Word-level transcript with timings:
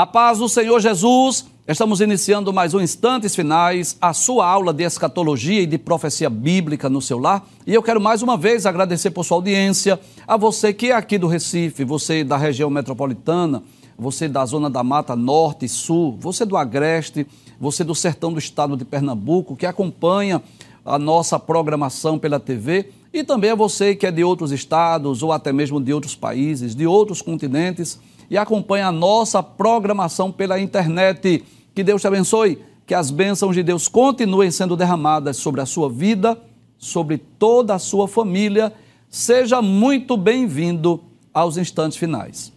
A 0.00 0.06
paz 0.06 0.38
do 0.38 0.48
Senhor 0.48 0.80
Jesus. 0.80 1.44
Estamos 1.68 2.00
iniciando 2.00 2.54
mais 2.54 2.72
um 2.72 2.80
Instantes 2.80 3.36
Finais, 3.36 3.98
a 4.00 4.14
sua 4.14 4.46
aula 4.46 4.72
de 4.72 4.82
escatologia 4.82 5.60
e 5.60 5.66
de 5.66 5.76
profecia 5.76 6.30
bíblica 6.30 6.88
no 6.88 7.02
seu 7.02 7.18
lar. 7.18 7.46
E 7.66 7.74
eu 7.74 7.82
quero 7.82 8.00
mais 8.00 8.22
uma 8.22 8.34
vez 8.34 8.64
agradecer 8.64 9.10
por 9.10 9.26
sua 9.26 9.36
audiência, 9.36 10.00
a 10.26 10.38
você 10.38 10.72
que 10.72 10.86
é 10.86 10.94
aqui 10.94 11.18
do 11.18 11.26
Recife, 11.26 11.84
você 11.84 12.24
da 12.24 12.38
região 12.38 12.70
metropolitana, 12.70 13.62
você 13.98 14.26
da 14.26 14.42
zona 14.46 14.70
da 14.70 14.82
Mata 14.82 15.14
Norte 15.14 15.66
e 15.66 15.68
Sul, 15.68 16.16
você 16.18 16.46
do 16.46 16.56
Agreste, 16.56 17.26
você 17.60 17.84
do 17.84 17.94
sertão 17.94 18.32
do 18.32 18.38
estado 18.38 18.78
de 18.78 18.86
Pernambuco, 18.86 19.54
que 19.54 19.66
acompanha 19.66 20.42
a 20.82 20.98
nossa 20.98 21.38
programação 21.38 22.18
pela 22.18 22.40
TV, 22.40 22.90
e 23.12 23.22
também 23.22 23.50
a 23.50 23.54
você 23.54 23.94
que 23.94 24.06
é 24.06 24.10
de 24.10 24.24
outros 24.24 24.50
estados 24.50 25.22
ou 25.22 25.30
até 25.30 25.52
mesmo 25.52 25.78
de 25.78 25.92
outros 25.92 26.16
países, 26.16 26.74
de 26.74 26.86
outros 26.86 27.20
continentes 27.20 28.00
e 28.30 28.38
acompanha 28.38 28.86
a 28.86 28.92
nossa 28.92 29.42
programação 29.42 30.30
pela 30.30 30.60
internet. 30.60 31.44
Que 31.74 31.82
Deus 31.82 32.00
te 32.00 32.06
abençoe, 32.06 32.62
que 32.86 32.94
as 32.94 33.10
bênçãos 33.10 33.56
de 33.56 33.62
Deus 33.62 33.88
continuem 33.88 34.50
sendo 34.52 34.76
derramadas 34.76 35.36
sobre 35.36 35.60
a 35.60 35.66
sua 35.66 35.90
vida, 35.90 36.40
sobre 36.78 37.18
toda 37.18 37.74
a 37.74 37.78
sua 37.78 38.06
família. 38.06 38.72
Seja 39.08 39.60
muito 39.60 40.16
bem-vindo 40.16 41.02
aos 41.34 41.56
instantes 41.56 41.98
finais. 41.98 42.52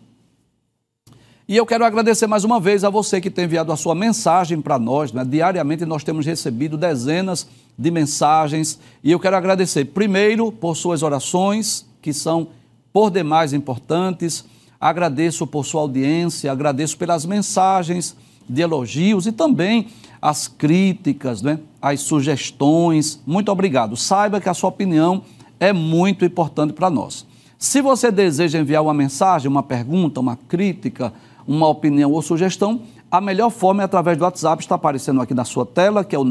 E 1.48 1.58
eu 1.58 1.66
quero 1.66 1.84
agradecer 1.84 2.26
mais 2.28 2.44
uma 2.44 2.60
vez 2.60 2.84
a 2.84 2.90
você 2.90 3.20
que 3.20 3.30
tem 3.30 3.46
enviado 3.46 3.72
a 3.72 3.76
sua 3.76 3.94
mensagem 3.94 4.62
para 4.62 4.80
nós. 4.80 5.12
Né? 5.12 5.26
Diariamente 5.26 5.86
nós 5.86 6.04
temos 6.04 6.26
recebido 6.26 6.78
dezenas 6.78 7.48
de 7.78 7.90
mensagens 7.90 8.80
e 9.04 9.12
eu 9.12 9.20
quero 9.20 9.36
agradecer 9.36 9.86
primeiro 9.86 10.52
por 10.52 10.78
suas 10.78 11.02
orações, 11.02 11.86
que 12.02 12.14
são 12.14 12.50
por 12.94 13.10
demais 13.10 13.54
importantes 13.54 14.46
Agradeço 14.84 15.48
por 15.48 15.66
sua 15.66 15.80
audiência, 15.80 16.52
agradeço 16.52 16.98
pelas 16.98 17.26
mensagens 17.26 18.18
de 18.50 18.62
elogios 18.62 19.26
e 19.26 19.32
também 19.32 19.88
as 20.22 20.50
críticas, 20.50 21.42
né? 21.42 21.60
as 21.82 22.02
sugestões. 22.02 23.22
Muito 23.26 23.50
obrigado. 23.50 23.96
Saiba 23.96 24.42
que 24.42 24.50
a 24.50 24.54
sua 24.54 24.68
opinião 24.68 25.24
é 25.58 25.72
muito 25.72 26.26
importante 26.26 26.74
para 26.74 26.90
nós. 26.90 27.26
Se 27.58 27.82
você 27.82 28.12
deseja 28.12 28.60
enviar 28.60 28.84
uma 28.84 28.94
mensagem, 28.94 29.50
uma 29.50 29.64
pergunta, 29.64 30.20
uma 30.20 30.36
crítica, 30.36 31.14
uma 31.48 31.70
opinião 31.70 32.12
ou 32.12 32.22
sugestão, 32.22 32.82
a 33.10 33.22
melhor 33.22 33.52
forma 33.52 33.84
é 33.84 33.86
através 33.86 34.18
do 34.18 34.26
WhatsApp, 34.26 34.62
está 34.62 34.76
aparecendo 34.76 35.22
aqui 35.22 35.34
na 35.34 35.46
sua 35.46 35.66
tela, 35.66 36.04
que 36.04 36.14
é 36.14 36.20
o 36.20 36.26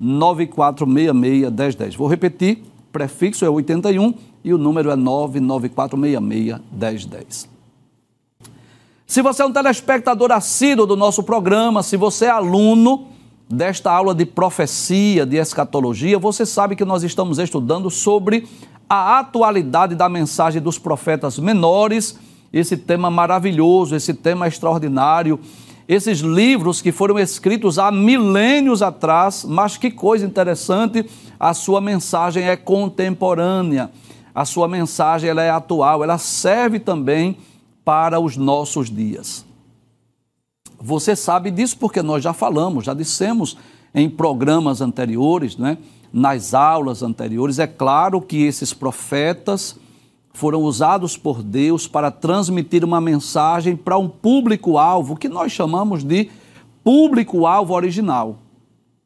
994661010. 0.00 1.94
Vou 1.94 2.08
repetir, 2.08 2.62
prefixo 2.90 3.44
é 3.44 3.50
81 3.50 4.14
e 4.44 4.54
o 4.54 4.58
número 4.58 4.90
é 4.90 4.96
994661010. 4.96 7.48
Se 9.06 9.22
você 9.22 9.42
é 9.42 9.46
um 9.46 9.52
telespectador 9.52 10.30
assíduo 10.30 10.86
do 10.86 10.96
nosso 10.96 11.22
programa, 11.22 11.82
se 11.82 11.96
você 11.96 12.26
é 12.26 12.30
aluno 12.30 13.06
desta 13.48 13.90
aula 13.90 14.14
de 14.14 14.24
profecia, 14.24 15.26
de 15.26 15.36
escatologia, 15.36 16.16
você 16.18 16.46
sabe 16.46 16.76
que 16.76 16.84
nós 16.84 17.02
estamos 17.02 17.40
estudando 17.40 17.90
sobre 17.90 18.46
a 18.88 19.18
atualidade 19.18 19.96
da 19.96 20.08
mensagem 20.08 20.62
dos 20.62 20.78
profetas 20.78 21.36
menores, 21.38 22.18
esse 22.52 22.76
tema 22.76 23.10
maravilhoso, 23.10 23.96
esse 23.96 24.14
tema 24.14 24.46
extraordinário, 24.46 25.40
esses 25.88 26.20
livros 26.20 26.80
que 26.80 26.92
foram 26.92 27.18
escritos 27.18 27.80
há 27.80 27.90
milênios 27.90 28.80
atrás, 28.80 29.44
mas 29.44 29.76
que 29.76 29.90
coisa 29.90 30.24
interessante, 30.24 31.04
a 31.38 31.52
sua 31.52 31.80
mensagem 31.80 32.44
é 32.44 32.56
contemporânea, 32.56 33.90
a 34.34 34.44
sua 34.44 34.68
mensagem 34.68 35.28
ela 35.28 35.42
é 35.42 35.50
atual, 35.50 36.02
ela 36.02 36.18
serve 36.18 36.78
também 36.78 37.36
para 37.84 38.20
os 38.20 38.36
nossos 38.36 38.90
dias. 38.90 39.44
Você 40.80 41.14
sabe 41.14 41.50
disso 41.50 41.76
porque 41.78 42.02
nós 42.02 42.22
já 42.22 42.32
falamos, 42.32 42.84
já 42.84 42.94
dissemos 42.94 43.56
em 43.94 44.08
programas 44.08 44.80
anteriores, 44.80 45.56
né? 45.56 45.78
nas 46.12 46.54
aulas 46.54 47.02
anteriores. 47.02 47.58
É 47.58 47.66
claro 47.66 48.20
que 48.20 48.42
esses 48.44 48.72
profetas 48.72 49.76
foram 50.32 50.62
usados 50.62 51.16
por 51.16 51.42
Deus 51.42 51.86
para 51.86 52.10
transmitir 52.10 52.84
uma 52.84 53.00
mensagem 53.00 53.76
para 53.76 53.98
um 53.98 54.08
público-alvo 54.08 55.16
que 55.16 55.28
nós 55.28 55.52
chamamos 55.52 56.02
de 56.02 56.30
público-alvo 56.82 57.74
original. 57.74 58.38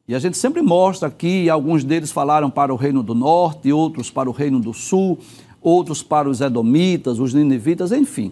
E 0.07 0.13
a 0.13 0.19
gente 0.19 0.37
sempre 0.37 0.61
mostra 0.61 1.07
aqui, 1.07 1.49
alguns 1.49 1.83
deles 1.83 2.11
falaram 2.11 2.49
para 2.49 2.71
o 2.71 2.77
Reino 2.77 3.01
do 3.01 3.15
Norte, 3.15 3.71
outros 3.71 4.11
para 4.11 4.29
o 4.29 4.33
Reino 4.33 4.59
do 4.59 4.71
Sul, 4.71 5.17
outros 5.59 6.03
para 6.03 6.29
os 6.29 6.41
Edomitas, 6.41 7.17
os 7.19 7.33
Ninivitas, 7.33 7.91
enfim. 7.91 8.31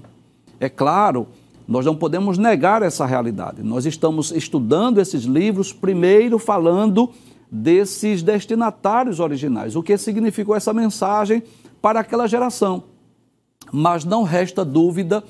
É 0.60 0.70
claro, 0.70 1.28
nós 1.68 1.84
não 1.84 1.96
podemos 1.96 2.38
negar 2.38 2.84
essa 2.84 3.08
realidade. 3.08 3.64
Nós 3.64 3.88
estamos 3.88 4.32
estudando 4.32 5.00
esses 5.00 5.24
livros, 5.24 5.74
primeiro 5.74 6.38
falando 6.38 7.10
desses 7.50 8.22
destinatários 8.22 9.20
originais, 9.20 9.76
o 9.76 9.82
que 9.82 9.98
significou 9.98 10.56
essa 10.56 10.74
mensagem 10.74 11.42
para 11.82 12.02
aquela 12.02 12.28
geração. 12.28 12.84
Mas 13.72 14.06
não 14.06 14.22
resta 14.22 14.64
dúvida 14.64 15.24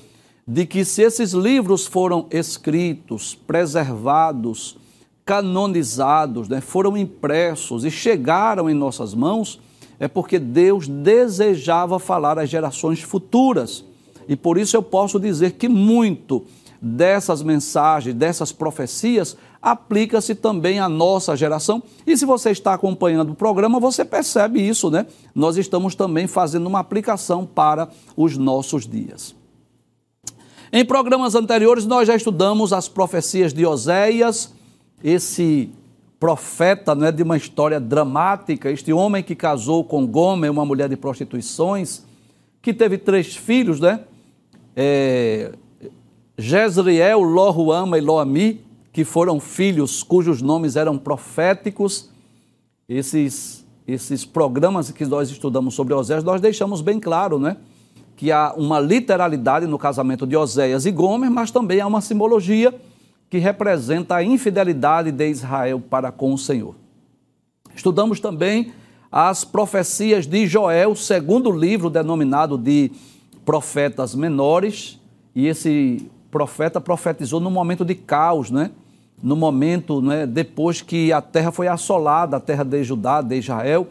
de 0.46 0.66
que 0.66 0.84
se 0.84 1.02
esses 1.02 1.32
livros 1.32 1.86
foram 1.86 2.26
escritos, 2.30 3.34
preservados, 3.34 4.76
canonizados, 5.24 6.48
né, 6.48 6.60
foram 6.60 6.96
impressos 6.96 7.84
e 7.84 7.90
chegaram 7.90 8.68
em 8.68 8.74
nossas 8.74 9.14
mãos, 9.14 9.60
é 9.98 10.06
porque 10.06 10.38
Deus 10.38 10.86
desejava 10.86 11.98
falar 11.98 12.38
às 12.38 12.50
gerações 12.50 13.00
futuras. 13.00 13.84
E 14.28 14.36
por 14.36 14.58
isso 14.58 14.76
eu 14.76 14.82
posso 14.82 15.18
dizer 15.18 15.52
que 15.52 15.68
muito 15.68 16.44
dessas 16.80 17.42
mensagens, 17.42 18.14
dessas 18.14 18.52
profecias, 18.52 19.36
aplica-se 19.62 20.34
também 20.34 20.78
à 20.78 20.88
nossa 20.88 21.34
geração. 21.34 21.82
E 22.06 22.16
se 22.16 22.26
você 22.26 22.50
está 22.50 22.74
acompanhando 22.74 23.30
o 23.32 23.34
programa, 23.34 23.80
você 23.80 24.04
percebe 24.04 24.60
isso, 24.60 24.90
né? 24.90 25.06
Nós 25.34 25.56
estamos 25.56 25.94
também 25.94 26.26
fazendo 26.26 26.66
uma 26.66 26.80
aplicação 26.80 27.46
para 27.46 27.88
os 28.14 28.36
nossos 28.36 28.86
dias. 28.86 29.34
Em 30.70 30.84
programas 30.84 31.34
anteriores, 31.34 31.86
nós 31.86 32.08
já 32.08 32.16
estudamos 32.16 32.72
as 32.72 32.88
profecias 32.88 33.54
de 33.54 33.64
Oséias, 33.64 34.52
esse 35.04 35.70
profeta 36.18 36.94
né, 36.94 37.12
de 37.12 37.22
uma 37.22 37.36
história 37.36 37.78
dramática, 37.78 38.70
este 38.70 38.90
homem 38.92 39.22
que 39.22 39.34
casou 39.34 39.84
com 39.84 40.06
Gomer, 40.06 40.50
uma 40.50 40.64
mulher 40.64 40.88
de 40.88 40.96
prostituições, 40.96 42.02
que 42.62 42.72
teve 42.72 42.96
três 42.96 43.36
filhos, 43.36 43.78
né? 43.78 44.00
é, 44.74 45.52
Jezreel, 46.36 47.22
Lohuama 47.22 47.98
e 47.98 48.00
Loami, 48.00 48.60
que 48.92 49.04
foram 49.04 49.38
filhos 49.38 50.02
cujos 50.02 50.42
nomes 50.42 50.76
eram 50.76 50.98
proféticos. 50.98 52.10
Esses, 52.88 53.64
esses 53.86 54.24
programas 54.24 54.90
que 54.90 55.04
nós 55.04 55.30
estudamos 55.30 55.74
sobre 55.74 55.94
Oséias, 55.94 56.24
nós 56.24 56.40
deixamos 56.40 56.80
bem 56.80 57.00
claro, 57.00 57.38
né? 57.38 57.56
Que 58.16 58.30
há 58.30 58.52
uma 58.56 58.78
literalidade 58.78 59.66
no 59.66 59.78
casamento 59.78 60.26
de 60.26 60.36
Oséias 60.36 60.86
e 60.86 60.90
Gomer, 60.90 61.30
mas 61.30 61.50
também 61.50 61.80
há 61.80 61.86
uma 61.86 62.00
simbologia 62.00 62.74
que 63.28 63.38
representa 63.38 64.16
a 64.16 64.22
infidelidade 64.22 65.10
de 65.10 65.28
Israel 65.28 65.80
para 65.80 66.12
com 66.12 66.32
o 66.32 66.38
Senhor. 66.38 66.74
Estudamos 67.74 68.20
também 68.20 68.72
as 69.10 69.44
profecias 69.44 70.26
de 70.26 70.46
Joel, 70.46 70.94
segundo 70.94 71.50
livro 71.50 71.88
denominado 71.88 72.58
de 72.58 72.90
profetas 73.44 74.14
menores, 74.14 75.00
e 75.34 75.46
esse 75.46 76.08
profeta 76.30 76.80
profetizou 76.80 77.40
no 77.40 77.50
momento 77.50 77.84
de 77.84 77.94
caos, 77.94 78.50
né? 78.50 78.70
no 79.22 79.36
momento 79.36 80.02
né, 80.02 80.26
depois 80.26 80.82
que 80.82 81.12
a 81.12 81.22
terra 81.22 81.50
foi 81.50 81.68
assolada, 81.68 82.36
a 82.36 82.40
terra 82.40 82.64
de 82.64 82.82
Judá, 82.84 83.22
de 83.22 83.36
Israel, 83.36 83.86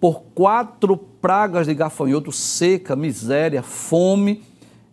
por 0.00 0.22
quatro 0.34 0.96
pragas 0.96 1.66
de 1.66 1.74
gafanhoto, 1.74 2.30
seca, 2.30 2.94
miséria, 2.94 3.62
fome, 3.62 4.42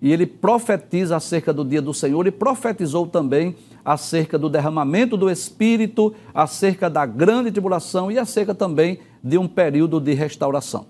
e 0.01 0.11
ele 0.11 0.25
profetiza 0.25 1.15
acerca 1.17 1.51
do 1.51 1.65
dia 1.65 1.81
do 1.81 1.93
Senhor 1.93 2.25
e 2.25 2.31
profetizou 2.31 3.05
também 3.05 3.55
acerca 3.83 4.37
do 4.37 4.49
derramamento 4.49 5.17
do 5.17 5.29
Espírito, 5.29 6.13
acerca 6.33 6.89
da 6.89 7.05
grande 7.05 7.51
tribulação 7.51 8.11
e 8.11 8.17
acerca 8.17 8.53
também 8.53 8.99
de 9.23 9.37
um 9.37 9.47
período 9.47 9.99
de 9.99 10.13
restauração. 10.13 10.85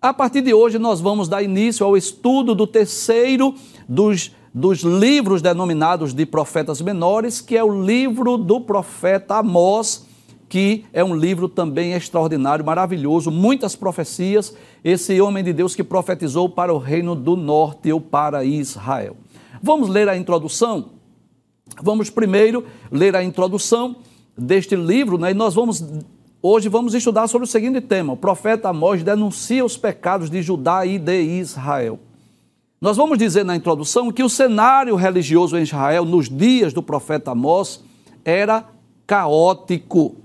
A 0.00 0.12
partir 0.12 0.40
de 0.40 0.52
hoje, 0.52 0.78
nós 0.78 1.00
vamos 1.00 1.28
dar 1.28 1.42
início 1.42 1.86
ao 1.86 1.96
estudo 1.96 2.56
do 2.56 2.66
terceiro 2.66 3.54
dos, 3.88 4.32
dos 4.52 4.80
livros 4.80 5.40
denominados 5.40 6.12
de 6.12 6.26
profetas 6.26 6.80
menores, 6.80 7.40
que 7.40 7.56
é 7.56 7.62
o 7.62 7.84
livro 7.84 8.36
do 8.36 8.60
profeta 8.60 9.36
Amós, 9.36 10.04
que 10.48 10.84
é 10.92 11.02
um 11.02 11.14
livro 11.14 11.48
também 11.48 11.92
extraordinário, 11.92 12.64
maravilhoso, 12.64 13.30
muitas 13.30 13.76
profecias. 13.76 14.54
Esse 14.84 15.20
homem 15.20 15.42
de 15.42 15.52
Deus 15.52 15.74
que 15.74 15.84
profetizou 15.84 16.48
para 16.48 16.74
o 16.74 16.78
reino 16.78 17.14
do 17.14 17.36
norte 17.36 17.92
ou 17.92 18.00
para 18.00 18.44
Israel. 18.44 19.16
Vamos 19.62 19.88
ler 19.88 20.08
a 20.08 20.16
introdução? 20.16 20.90
Vamos 21.80 22.10
primeiro 22.10 22.64
ler 22.90 23.14
a 23.14 23.22
introdução 23.22 23.96
deste 24.36 24.74
livro, 24.74 25.18
né? 25.18 25.30
E 25.30 25.34
nós 25.34 25.54
vamos 25.54 25.84
Hoje 26.44 26.68
vamos 26.68 26.92
estudar 26.92 27.28
sobre 27.28 27.46
o 27.46 27.48
seguinte 27.48 27.80
tema: 27.80 28.14
o 28.14 28.16
profeta 28.16 28.70
Amós 28.70 29.04
denuncia 29.04 29.64
os 29.64 29.76
pecados 29.76 30.28
de 30.28 30.42
Judá 30.42 30.84
e 30.84 30.98
de 30.98 31.22
Israel. 31.22 32.00
Nós 32.80 32.96
vamos 32.96 33.16
dizer 33.16 33.44
na 33.44 33.54
introdução 33.54 34.10
que 34.10 34.24
o 34.24 34.28
cenário 34.28 34.96
religioso 34.96 35.56
em 35.56 35.62
Israel 35.62 36.04
nos 36.04 36.28
dias 36.28 36.72
do 36.72 36.82
profeta 36.82 37.30
Amós 37.30 37.84
era 38.24 38.64
caótico. 39.06 40.06
O 40.06 40.16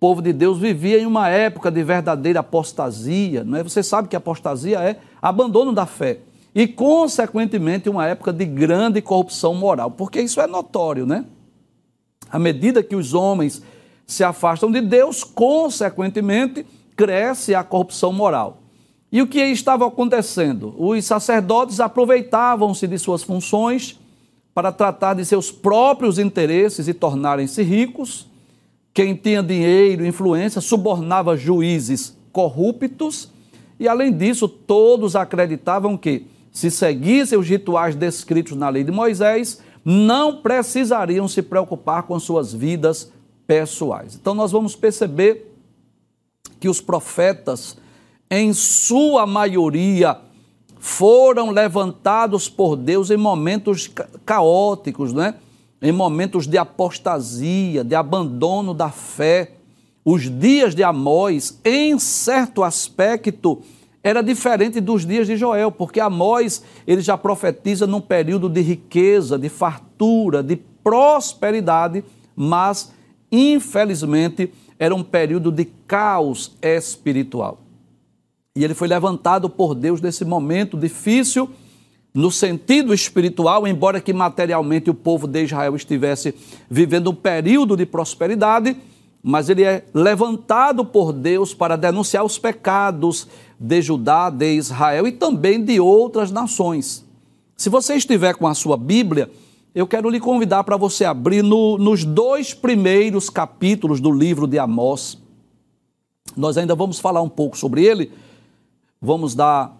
povo 0.00 0.22
de 0.22 0.32
Deus 0.32 0.56
vivia 0.56 0.98
em 0.98 1.04
uma 1.04 1.28
época 1.28 1.70
de 1.70 1.84
verdadeira 1.84 2.40
apostasia, 2.40 3.44
não 3.44 3.58
é? 3.58 3.62
Você 3.62 3.82
sabe 3.82 4.08
que 4.08 4.16
apostasia 4.16 4.80
é 4.80 5.00
abandono 5.20 5.74
da 5.74 5.84
fé 5.84 6.20
e 6.54 6.66
consequentemente 6.66 7.88
uma 7.88 8.06
época 8.06 8.32
de 8.32 8.44
grande 8.44 9.00
corrupção 9.00 9.54
moral, 9.54 9.90
porque 9.90 10.20
isso 10.20 10.40
é 10.40 10.46
notório, 10.46 11.06
né? 11.06 11.24
À 12.30 12.38
medida 12.38 12.82
que 12.82 12.96
os 12.96 13.14
homens 13.14 13.62
se 14.06 14.22
afastam 14.22 14.70
de 14.70 14.80
Deus, 14.80 15.24
consequentemente 15.24 16.66
cresce 16.96 17.54
a 17.54 17.64
corrupção 17.64 18.12
moral. 18.12 18.58
E 19.10 19.20
o 19.20 19.26
que 19.26 19.40
estava 19.40 19.86
acontecendo? 19.86 20.74
Os 20.78 21.04
sacerdotes 21.04 21.80
aproveitavam-se 21.80 22.86
de 22.86 22.98
suas 22.98 23.22
funções 23.22 23.98
para 24.54 24.72
tratar 24.72 25.14
de 25.14 25.24
seus 25.24 25.50
próprios 25.50 26.18
interesses 26.18 26.88
e 26.88 26.94
tornarem-se 26.94 27.62
ricos. 27.62 28.26
Quem 28.94 29.14
tinha 29.14 29.42
dinheiro, 29.42 30.06
influência, 30.06 30.60
subornava 30.60 31.36
juízes 31.36 32.16
corruptos. 32.32 33.30
E 33.78 33.88
além 33.88 34.12
disso, 34.12 34.48
todos 34.48 35.16
acreditavam 35.16 35.96
que, 35.96 36.26
se 36.52 36.70
seguissem 36.70 37.38
os 37.38 37.48
rituais 37.48 37.96
descritos 37.96 38.56
na 38.56 38.68
lei 38.68 38.84
de 38.84 38.92
Moisés, 38.92 39.60
não 39.84 40.42
precisariam 40.42 41.26
se 41.26 41.42
preocupar 41.42 42.04
com 42.04 42.20
suas 42.20 42.52
vidas 42.52 43.10
pessoais. 43.46 44.14
Então, 44.14 44.34
nós 44.34 44.52
vamos 44.52 44.76
perceber 44.76 45.50
que 46.60 46.68
os 46.68 46.80
profetas 46.80 47.76
em 48.34 48.54
sua 48.54 49.26
maioria, 49.26 50.18
foram 50.78 51.50
levantados 51.50 52.48
por 52.48 52.76
Deus 52.76 53.10
em 53.10 53.16
momentos 53.18 53.90
caóticos, 54.24 55.12
né? 55.12 55.34
em 55.82 55.92
momentos 55.92 56.46
de 56.46 56.56
apostasia, 56.56 57.84
de 57.84 57.94
abandono 57.94 58.72
da 58.72 58.88
fé. 58.88 59.52
Os 60.02 60.30
dias 60.30 60.74
de 60.74 60.82
Amós, 60.82 61.60
em 61.62 61.98
certo 61.98 62.64
aspecto, 62.64 63.60
era 64.04 64.22
diferente 64.22 64.80
dos 64.80 65.06
dias 65.06 65.26
de 65.26 65.36
Joel, 65.36 65.70
porque 65.70 66.00
Amós 66.00 66.62
ele 66.86 67.00
já 67.00 67.16
profetiza 67.16 67.86
num 67.86 68.00
período 68.00 68.48
de 68.48 68.60
riqueza, 68.60 69.38
de 69.38 69.48
fartura, 69.48 70.42
de 70.42 70.56
prosperidade, 70.56 72.04
mas 72.34 72.92
infelizmente 73.30 74.52
era 74.78 74.94
um 74.94 75.04
período 75.04 75.52
de 75.52 75.66
caos 75.86 76.56
espiritual. 76.60 77.60
E 78.56 78.64
ele 78.64 78.74
foi 78.74 78.88
levantado 78.88 79.48
por 79.48 79.74
Deus 79.74 80.00
nesse 80.00 80.24
momento 80.24 80.76
difícil, 80.76 81.48
no 82.12 82.30
sentido 82.30 82.92
espiritual, 82.92 83.66
embora 83.66 84.00
que 84.00 84.12
materialmente 84.12 84.90
o 84.90 84.94
povo 84.94 85.26
de 85.26 85.44
Israel 85.44 85.74
estivesse 85.76 86.34
vivendo 86.68 87.10
um 87.10 87.14
período 87.14 87.76
de 87.76 87.86
prosperidade, 87.86 88.76
mas 89.22 89.48
ele 89.48 89.62
é 89.62 89.84
levantado 89.94 90.84
por 90.84 91.12
Deus 91.12 91.54
para 91.54 91.76
denunciar 91.76 92.24
os 92.24 92.38
pecados 92.38 93.28
de 93.58 93.80
Judá, 93.80 94.28
de 94.28 94.54
Israel 94.54 95.06
e 95.06 95.12
também 95.12 95.64
de 95.64 95.78
outras 95.78 96.30
nações. 96.30 97.04
Se 97.56 97.68
você 97.68 97.94
estiver 97.94 98.34
com 98.34 98.48
a 98.48 98.54
sua 98.54 98.76
Bíblia, 98.76 99.30
eu 99.72 99.86
quero 99.86 100.10
lhe 100.10 100.18
convidar 100.18 100.64
para 100.64 100.76
você 100.76 101.04
abrir 101.04 101.42
no, 101.42 101.78
nos 101.78 102.04
dois 102.04 102.52
primeiros 102.52 103.30
capítulos 103.30 104.00
do 104.00 104.10
livro 104.10 104.46
de 104.46 104.58
Amós. 104.58 105.16
Nós 106.36 106.58
ainda 106.58 106.74
vamos 106.74 106.98
falar 106.98 107.22
um 107.22 107.28
pouco 107.28 107.56
sobre 107.56 107.84
ele, 107.84 108.10
vamos 109.00 109.34
dar 109.34 109.78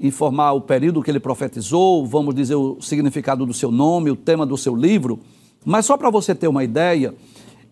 informar 0.00 0.52
o 0.52 0.60
período 0.60 1.02
que 1.02 1.10
ele 1.10 1.20
profetizou, 1.20 2.06
vamos 2.06 2.34
dizer 2.34 2.54
o 2.54 2.80
significado 2.80 3.44
do 3.44 3.52
seu 3.52 3.70
nome, 3.70 4.10
o 4.10 4.16
tema 4.16 4.46
do 4.46 4.56
seu 4.56 4.74
livro, 4.74 5.20
mas 5.64 5.84
só 5.84 5.96
para 5.96 6.10
você 6.10 6.34
ter 6.34 6.48
uma 6.48 6.64
ideia, 6.64 7.14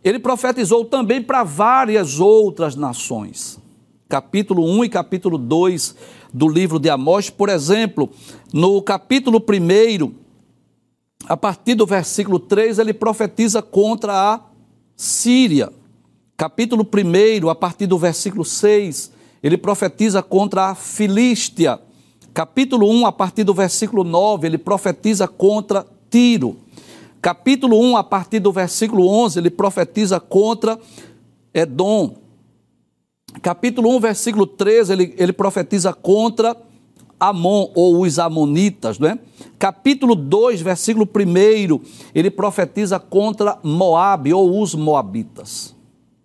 ele 0.05 0.19
profetizou 0.19 0.85
também 0.85 1.23
para 1.23 1.43
várias 1.43 2.21
outras 2.21 2.77
nações. 2.77 3.59
Capítulo 4.07 4.63
1 4.63 4.85
e 4.85 4.89
capítulo 4.91 5.39
2 5.39 5.97
do 6.33 6.47
livro 6.47 6.79
de 6.79 6.91
Amós, 6.91 7.31
por 7.31 7.49
exemplo, 7.49 8.11
no 8.53 8.83
capítulo 8.83 9.39
1, 9.39 10.13
a 11.27 11.37
partir 11.39 11.75
do 11.75 11.87
versículo 11.87 12.39
3, 12.39 12.79
ele 12.79 12.93
profetiza 12.93 13.63
contra 13.63 14.13
a 14.13 14.41
Síria. 14.95 15.73
Capítulo 16.37 16.87
1, 16.87 17.49
a 17.49 17.55
partir 17.55 17.87
do 17.87 17.99
versículo 17.99 18.45
6, 18.45 19.11
ele 19.43 19.57
profetiza 19.57 20.23
contra 20.23 20.71
a 20.71 20.75
Filístia. 20.75 21.81
Capítulo 22.35 22.91
1, 22.91 23.07
a 23.07 23.13
partir 23.13 23.43
do 23.43 23.55
versículo 23.55 24.05
9, 24.05 24.47
ele 24.47 24.59
profetiza 24.59 25.27
contra 25.27 25.87
Tiro. 26.11 26.64
Capítulo 27.25 27.81
1, 27.81 27.97
a 27.97 28.05
partir 28.05 28.39
do 28.39 28.53
versículo 28.53 29.09
11, 29.09 29.39
ele 29.39 29.49
profetiza 29.49 30.21
contra 30.21 30.79
Edom. 31.55 32.19
Capítulo 33.41 33.97
1, 33.97 34.01
versículo 34.01 34.47
13, 34.47 34.93
ele, 34.93 35.15
ele 35.17 35.33
profetiza 35.33 35.91
contra 35.95 36.55
Amon 37.19 37.71
ou 37.75 38.03
os 38.03 38.19
Amonitas, 38.19 38.99
não 38.99 39.09
é? 39.09 39.19
Capítulo 39.59 40.15
2, 40.15 40.61
versículo 40.61 41.09
1, 41.09 41.81
ele 42.15 42.31
profetiza 42.31 43.01
contra 43.01 43.59
Moabe 43.63 44.35
ou 44.35 44.61
os 44.61 44.75
Moabitas. 44.75 45.75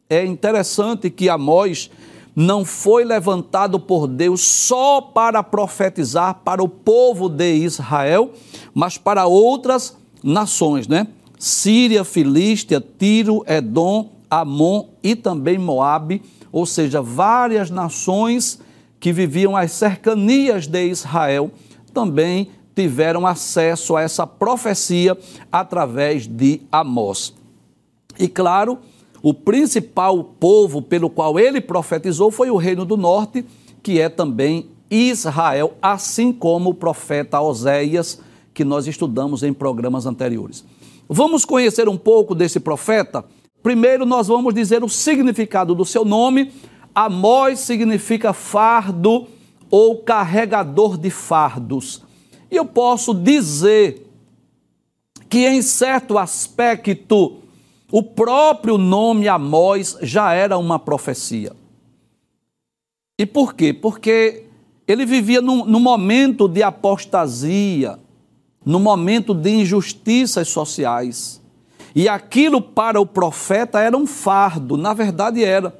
É 0.09 0.25
interessante 0.25 1.09
que 1.09 1.29
Amós 1.29 1.89
não 2.35 2.65
foi 2.65 3.05
levantado 3.05 3.79
por 3.79 4.05
Deus 4.05 4.41
só 4.41 4.99
para 4.99 5.41
profetizar 5.43 6.41
para 6.43 6.61
o 6.61 6.67
povo 6.67 7.29
de 7.29 7.53
Israel, 7.53 8.33
mas 8.73 8.97
para 8.97 9.27
outras 9.27 9.97
nações, 10.23 10.87
né? 10.87 11.07
Síria, 11.37 12.03
Filístia, 12.03 12.83
Tiro, 12.97 13.43
Edom, 13.47 14.11
Amon 14.29 14.87
e 15.01 15.15
também 15.15 15.57
Moabe, 15.57 16.21
ou 16.51 16.65
seja, 16.65 17.01
várias 17.01 17.69
nações 17.69 18.59
que 18.99 19.13
viviam 19.13 19.55
às 19.55 19.71
cercanias 19.71 20.67
de 20.67 20.87
Israel 20.87 21.51
também 21.93 22.49
tiveram 22.75 23.25
acesso 23.25 23.95
a 23.95 24.01
essa 24.01 24.27
profecia 24.27 25.17
através 25.51 26.27
de 26.27 26.61
Amós. 26.71 27.33
E 28.17 28.27
claro, 28.27 28.79
o 29.21 29.33
principal 29.33 30.23
povo 30.23 30.81
pelo 30.81 31.09
qual 31.09 31.39
ele 31.39 31.59
profetizou 31.59 32.31
foi 32.31 32.49
o 32.49 32.57
Reino 32.57 32.85
do 32.85 32.95
Norte, 32.95 33.45
que 33.81 33.99
é 33.99 34.09
também 34.09 34.69
Israel, 34.89 35.73
assim 35.81 36.31
como 36.31 36.71
o 36.71 36.73
profeta 36.73 37.39
Oséias, 37.41 38.21
que 38.59 38.65
nós 38.65 38.87
estudamos 38.87 39.41
em 39.41 39.53
programas 39.53 40.05
anteriores. 40.05 40.65
Vamos 41.07 41.45
conhecer 41.45 41.87
um 41.87 41.95
pouco 41.95 42.35
desse 42.35 42.59
profeta? 42.59 43.23
Primeiro, 43.63 44.05
nós 44.05 44.27
vamos 44.27 44.53
dizer 44.53 44.83
o 44.83 44.89
significado 44.89 45.73
do 45.73 45.85
seu 45.85 46.03
nome. 46.03 46.51
Amós 46.93 47.59
significa 47.59 48.33
fardo 48.33 49.27
ou 49.71 49.99
carregador 49.99 50.97
de 50.97 51.09
fardos. 51.09 52.03
E 52.51 52.57
eu 52.57 52.65
posso 52.65 53.13
dizer 53.13 54.05
que, 55.29 55.47
em 55.47 55.61
certo 55.61 56.17
aspecto, 56.17 57.37
o 57.89 58.03
próprio 58.03 58.77
nome 58.77 59.29
Amós 59.29 59.97
já 60.01 60.33
era 60.33 60.57
uma 60.57 60.77
profecia. 60.77 61.53
E 63.17 63.25
por 63.25 63.53
quê? 63.53 63.71
Porque 63.71 64.43
ele 64.85 65.05
vivia 65.05 65.39
num, 65.39 65.63
num 65.63 65.79
momento 65.79 66.45
de 66.45 66.61
apostasia, 66.61 67.97
num 68.65 68.79
momento 68.79 69.33
de 69.33 69.49
injustiças 69.49 70.47
sociais. 70.49 71.41
E 71.95 72.07
aquilo 72.07 72.61
para 72.61 72.99
o 73.01 73.05
profeta 73.05 73.79
era 73.79 73.97
um 73.97 74.05
fardo, 74.05 74.77
na 74.77 74.93
verdade 74.93 75.43
era, 75.43 75.77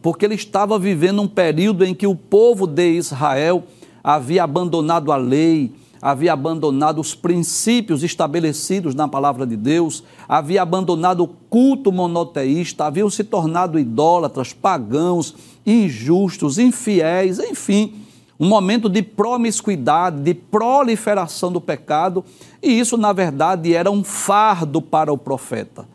porque 0.00 0.24
ele 0.24 0.34
estava 0.34 0.78
vivendo 0.78 1.20
um 1.20 1.28
período 1.28 1.84
em 1.84 1.94
que 1.94 2.06
o 2.06 2.14
povo 2.14 2.66
de 2.66 2.92
Israel 2.92 3.64
havia 4.02 4.44
abandonado 4.44 5.12
a 5.12 5.16
lei, 5.16 5.72
havia 6.00 6.32
abandonado 6.32 7.00
os 7.00 7.14
princípios 7.14 8.02
estabelecidos 8.02 8.94
na 8.94 9.06
palavra 9.06 9.46
de 9.46 9.56
Deus, 9.56 10.02
havia 10.26 10.62
abandonado 10.62 11.24
o 11.24 11.28
culto 11.28 11.92
monoteísta, 11.92 12.86
haviam 12.86 13.10
se 13.10 13.22
tornado 13.22 13.78
idólatras, 13.78 14.52
pagãos, 14.52 15.34
injustos, 15.66 16.58
infiéis, 16.58 17.38
enfim, 17.38 17.99
um 18.40 18.48
momento 18.48 18.88
de 18.88 19.02
promiscuidade, 19.02 20.22
de 20.22 20.32
proliferação 20.32 21.52
do 21.52 21.60
pecado, 21.60 22.24
e 22.62 22.80
isso, 22.80 22.96
na 22.96 23.12
verdade, 23.12 23.74
era 23.74 23.90
um 23.90 24.02
fardo 24.02 24.80
para 24.80 25.12
o 25.12 25.18
profeta. 25.18 25.86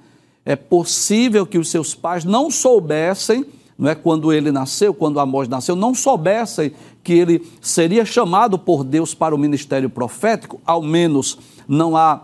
É 0.46 0.56
possível 0.56 1.46
que 1.46 1.58
os 1.58 1.70
seus 1.70 1.96
pais 1.96 2.24
não 2.24 2.52
soubessem 2.52 3.44
não 3.78 3.90
é 3.90 3.96
quando 3.96 4.32
ele 4.32 4.52
nasceu, 4.52 4.94
quando 4.94 5.20
Amós 5.20 5.50
nasceu, 5.50 5.76
não 5.76 5.94
soubessem 5.94 6.72
que 7.04 7.14
ele 7.14 7.46
seria 7.62 8.06
chamado 8.06 8.58
por 8.58 8.84
Deus 8.86 9.14
para 9.14 9.36
o 9.36 9.38
ministério 9.38 9.90
profético, 9.90 10.62
ao 10.66 10.82
menos 10.82 11.38
não 11.68 11.98
há 11.98 12.22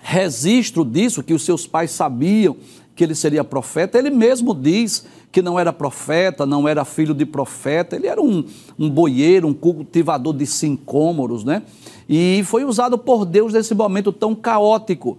registro 0.00 0.84
disso, 0.84 1.22
que 1.22 1.32
os 1.32 1.44
seus 1.44 1.66
pais 1.66 1.92
sabiam 1.92 2.56
que 2.96 3.04
ele 3.04 3.14
seria 3.14 3.44
profeta. 3.44 3.98
Ele 3.98 4.10
mesmo 4.10 4.54
diz 4.54 5.06
que 5.30 5.42
não 5.42 5.60
era 5.60 5.72
profeta, 5.72 6.46
não 6.46 6.66
era 6.66 6.84
filho 6.84 7.14
de 7.14 7.26
profeta, 7.26 7.94
ele 7.94 8.06
era 8.06 8.20
um, 8.20 8.42
um 8.78 8.88
boieiro, 8.88 9.46
um 9.46 9.52
cultivador 9.52 10.34
de 10.34 10.46
sincômoros, 10.46 11.44
né? 11.44 11.62
E 12.08 12.42
foi 12.46 12.64
usado 12.64 12.96
por 12.96 13.26
Deus 13.26 13.52
nesse 13.52 13.74
momento 13.74 14.10
tão 14.10 14.34
caótico. 14.34 15.18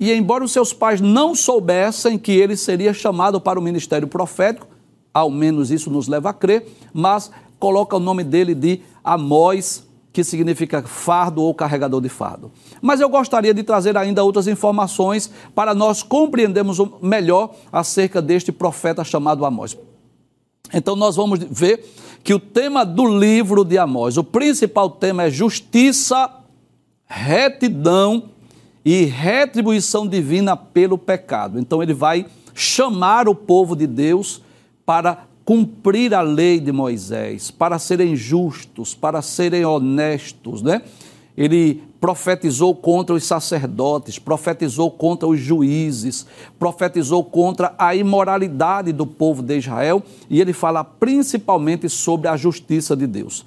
E 0.00 0.12
embora 0.12 0.42
os 0.42 0.50
seus 0.50 0.72
pais 0.72 1.00
não 1.00 1.32
soubessem 1.32 2.18
que 2.18 2.32
ele 2.32 2.56
seria 2.56 2.92
chamado 2.92 3.40
para 3.40 3.58
o 3.58 3.62
ministério 3.62 4.08
profético, 4.08 4.66
ao 5.14 5.30
menos 5.30 5.70
isso 5.70 5.90
nos 5.90 6.08
leva 6.08 6.30
a 6.30 6.34
crer, 6.34 6.66
mas 6.92 7.30
coloca 7.58 7.96
o 7.96 8.00
nome 8.00 8.24
dele 8.24 8.54
de 8.54 8.80
Amós, 9.04 9.86
que 10.12 10.22
significa 10.22 10.82
fardo 10.82 11.42
ou 11.42 11.54
carregador 11.54 12.00
de 12.00 12.08
fardo. 12.08 12.50
Mas 12.80 13.00
eu 13.00 13.08
gostaria 13.08 13.54
de 13.54 13.62
trazer 13.62 13.96
ainda 13.96 14.22
outras 14.22 14.46
informações 14.46 15.30
para 15.54 15.74
nós 15.74 16.02
compreendermos 16.02 16.78
melhor 17.00 17.54
acerca 17.72 18.20
deste 18.20 18.52
profeta 18.52 19.02
chamado 19.02 19.44
Amós. 19.44 19.76
Então 20.72 20.94
nós 20.94 21.16
vamos 21.16 21.38
ver 21.38 21.84
que 22.22 22.34
o 22.34 22.38
tema 22.38 22.84
do 22.84 23.06
livro 23.18 23.64
de 23.64 23.78
Amós, 23.78 24.16
o 24.16 24.24
principal 24.24 24.90
tema 24.90 25.24
é 25.24 25.30
justiça, 25.30 26.30
retidão 27.06 28.30
e 28.84 29.04
retribuição 29.04 30.06
divina 30.06 30.56
pelo 30.56 30.98
pecado. 30.98 31.58
Então 31.58 31.82
ele 31.82 31.94
vai 31.94 32.26
chamar 32.54 33.28
o 33.28 33.34
povo 33.34 33.74
de 33.74 33.86
Deus 33.86 34.42
para 34.84 35.26
cumprir 35.44 36.14
a 36.14 36.20
lei 36.20 36.60
de 36.60 36.72
Moisés, 36.72 37.50
para 37.50 37.78
serem 37.78 38.14
justos, 38.14 38.94
para 38.94 39.22
serem 39.22 39.64
honestos, 39.64 40.62
né? 40.62 40.82
Ele 41.36 41.82
profetizou 42.00 42.74
contra 42.74 43.14
os 43.14 43.24
sacerdotes, 43.24 44.18
profetizou 44.18 44.90
contra 44.90 45.26
os 45.26 45.38
juízes, 45.38 46.26
profetizou 46.58 47.24
contra 47.24 47.74
a 47.78 47.94
imoralidade 47.94 48.92
do 48.92 49.06
povo 49.06 49.40
de 49.42 49.56
Israel 49.56 50.02
e 50.28 50.40
ele 50.40 50.52
fala 50.52 50.84
principalmente 50.84 51.88
sobre 51.88 52.28
a 52.28 52.36
justiça 52.36 52.96
de 52.96 53.06
Deus. 53.06 53.46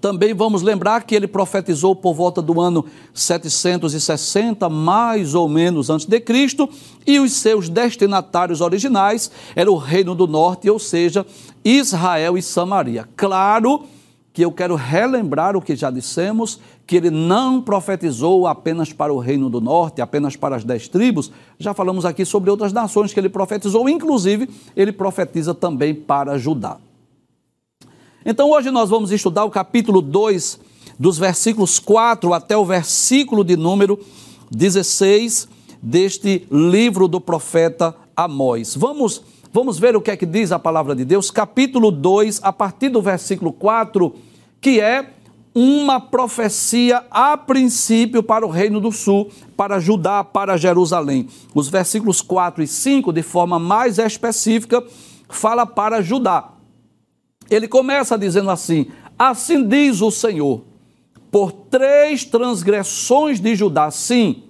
Também 0.00 0.34
vamos 0.34 0.62
lembrar 0.62 1.04
que 1.04 1.14
ele 1.14 1.26
profetizou 1.26 1.94
por 1.94 2.14
volta 2.14 2.42
do 2.42 2.60
ano 2.60 2.84
760, 3.14 4.68
mais 4.68 5.34
ou 5.34 5.48
menos 5.48 5.90
antes 5.90 6.06
de 6.06 6.20
Cristo, 6.20 6.68
e 7.06 7.20
os 7.20 7.32
seus 7.32 7.68
destinatários 7.68 8.60
originais 8.60 9.30
eram 9.54 9.74
o 9.74 9.78
Reino 9.78 10.14
do 10.14 10.26
Norte, 10.26 10.68
ou 10.68 10.78
seja, 10.78 11.24
Israel 11.64 12.36
e 12.36 12.42
Samaria. 12.42 13.08
Claro 13.16 13.84
que 14.32 14.42
eu 14.42 14.50
quero 14.50 14.74
relembrar 14.74 15.56
o 15.56 15.60
que 15.60 15.76
já 15.76 15.90
dissemos, 15.90 16.58
que 16.86 16.96
ele 16.96 17.10
não 17.10 17.60
profetizou 17.60 18.46
apenas 18.46 18.92
para 18.92 19.12
o 19.12 19.18
Reino 19.18 19.50
do 19.50 19.60
Norte, 19.60 20.00
apenas 20.00 20.36
para 20.36 20.56
as 20.56 20.64
dez 20.64 20.88
tribos. 20.88 21.30
Já 21.58 21.74
falamos 21.74 22.04
aqui 22.04 22.24
sobre 22.24 22.50
outras 22.50 22.72
nações 22.72 23.12
que 23.12 23.20
ele 23.20 23.28
profetizou, 23.28 23.88
inclusive 23.88 24.48
ele 24.74 24.90
profetiza 24.90 25.54
também 25.54 25.94
para 25.94 26.38
Judá. 26.38 26.78
Então 28.24 28.50
hoje 28.50 28.70
nós 28.70 28.88
vamos 28.88 29.10
estudar 29.10 29.44
o 29.44 29.50
capítulo 29.50 30.00
2, 30.00 30.60
dos 30.96 31.18
versículos 31.18 31.80
4 31.80 32.32
até 32.32 32.56
o 32.56 32.64
versículo 32.64 33.42
de 33.42 33.56
número 33.56 33.98
16 34.48 35.48
deste 35.82 36.46
livro 36.48 37.08
do 37.08 37.20
profeta 37.20 37.96
Amós. 38.16 38.76
Vamos, 38.76 39.22
vamos 39.52 39.76
ver 39.76 39.96
o 39.96 40.00
que 40.00 40.12
é 40.12 40.16
que 40.16 40.24
diz 40.24 40.52
a 40.52 40.58
palavra 40.58 40.94
de 40.94 41.04
Deus, 41.04 41.32
capítulo 41.32 41.90
2, 41.90 42.38
a 42.44 42.52
partir 42.52 42.90
do 42.90 43.02
versículo 43.02 43.52
4, 43.52 44.14
que 44.60 44.80
é 44.80 45.10
uma 45.52 45.98
profecia 45.98 47.04
a 47.10 47.36
princípio 47.36 48.22
para 48.22 48.46
o 48.46 48.50
Reino 48.50 48.80
do 48.80 48.92
Sul, 48.92 49.32
para 49.56 49.80
Judá, 49.80 50.22
para 50.22 50.56
Jerusalém. 50.56 51.28
Os 51.52 51.68
versículos 51.68 52.20
4 52.22 52.62
e 52.62 52.68
5, 52.68 53.12
de 53.12 53.22
forma 53.22 53.58
mais 53.58 53.98
específica, 53.98 54.82
fala 55.28 55.66
para 55.66 56.00
Judá. 56.00 56.51
Ele 57.54 57.68
começa 57.68 58.18
dizendo 58.18 58.50
assim: 58.50 58.86
Assim 59.18 59.66
diz 59.66 60.00
o 60.00 60.10
Senhor, 60.10 60.62
por 61.30 61.52
três 61.52 62.24
transgressões 62.24 63.40
de 63.40 63.54
Judá, 63.54 63.90
sim, 63.90 64.44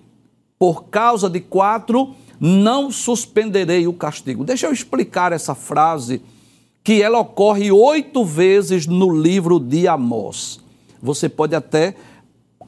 por 0.59 0.85
causa 0.85 1.29
de 1.29 1.41
quatro, 1.41 2.15
não 2.41 2.91
suspenderei 2.91 3.87
o 3.87 3.93
castigo. 3.93 4.45
Deixa 4.45 4.67
eu 4.67 4.73
explicar 4.73 5.33
essa 5.33 5.55
frase, 5.55 6.23
que 6.83 7.01
ela 7.01 7.21
ocorre 7.21 7.71
oito 7.71 8.25
vezes 8.25 8.87
no 8.87 9.15
livro 9.17 9.61
de 9.61 9.87
Amós. 9.87 10.59
Você 11.01 11.29
pode 11.29 11.55
até 11.55 11.95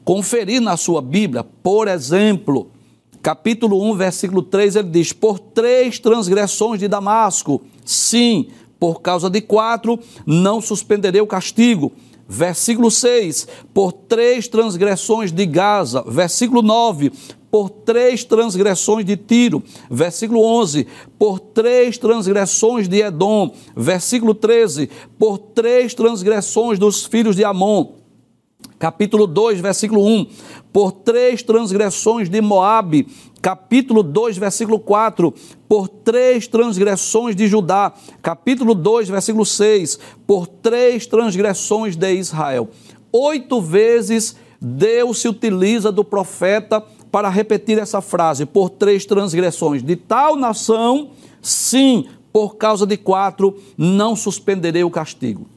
conferir 0.05 0.61
na 0.61 0.77
sua 0.77 1.01
Bíblia, 1.01 1.43
por 1.43 1.87
exemplo, 1.87 2.71
capítulo 3.21 3.81
1, 3.91 3.95
versículo 3.95 4.43
3, 4.43 4.75
ele 4.75 4.89
diz: 4.89 5.11
Por 5.11 5.39
três 5.39 5.97
transgressões 5.97 6.79
de 6.79 6.87
Damasco, 6.87 7.61
sim, 7.83 8.49
por 8.79 9.01
causa 9.01 9.29
de 9.29 9.41
quatro, 9.41 9.99
não 10.25 10.61
suspenderei 10.61 11.21
o 11.21 11.27
castigo. 11.27 11.91
Versículo 12.27 12.89
6, 12.89 13.47
por 13.73 13.91
três 13.91 14.47
transgressões 14.47 15.31
de 15.31 15.45
Gaza. 15.45 16.03
Versículo 16.07 16.61
9, 16.61 17.11
por 17.51 17.69
três 17.69 18.23
transgressões 18.23 19.05
de 19.05 19.15
Tiro. 19.15 19.63
Versículo 19.89 20.43
11, 20.43 20.87
por 21.19 21.39
três 21.39 21.97
transgressões 21.97 22.87
de 22.87 23.01
Edom. 23.01 23.53
Versículo 23.75 24.33
13, 24.33 24.89
por 25.19 25.37
três 25.37 25.93
transgressões 25.93 26.79
dos 26.79 27.05
filhos 27.05 27.35
de 27.35 27.43
Amon 27.43 28.04
capítulo 28.77 29.25
2, 29.27 29.59
versículo 29.59 30.05
1, 30.05 30.27
por 30.71 30.91
três 30.91 31.41
transgressões 31.41 32.29
de 32.29 32.41
Moabe, 32.41 33.07
capítulo 33.41 34.03
2, 34.03 34.37
versículo 34.37 34.79
4, 34.79 35.33
por 35.67 35.87
três 35.87 36.47
transgressões 36.47 37.35
de 37.35 37.47
Judá, 37.47 37.93
capítulo 38.21 38.75
2, 38.75 39.09
versículo 39.09 39.45
6, 39.45 39.99
por 40.25 40.47
três 40.47 41.05
transgressões 41.05 41.95
de 41.95 42.13
Israel. 42.13 42.69
Oito 43.11 43.61
vezes 43.61 44.35
Deus 44.59 45.19
se 45.19 45.27
utiliza 45.27 45.91
do 45.91 46.03
profeta 46.03 46.83
para 47.11 47.29
repetir 47.29 47.77
essa 47.77 48.01
frase, 48.01 48.45
por 48.45 48.69
três 48.69 49.05
transgressões 49.05 49.81
de 49.81 49.95
tal 49.95 50.35
nação, 50.35 51.11
sim, 51.41 52.07
por 52.33 52.57
causa 52.57 52.85
de 52.85 52.97
quatro, 52.97 53.55
não 53.77 54.15
suspenderei 54.15 54.83
o 54.83 54.91
castigo. 54.91 55.54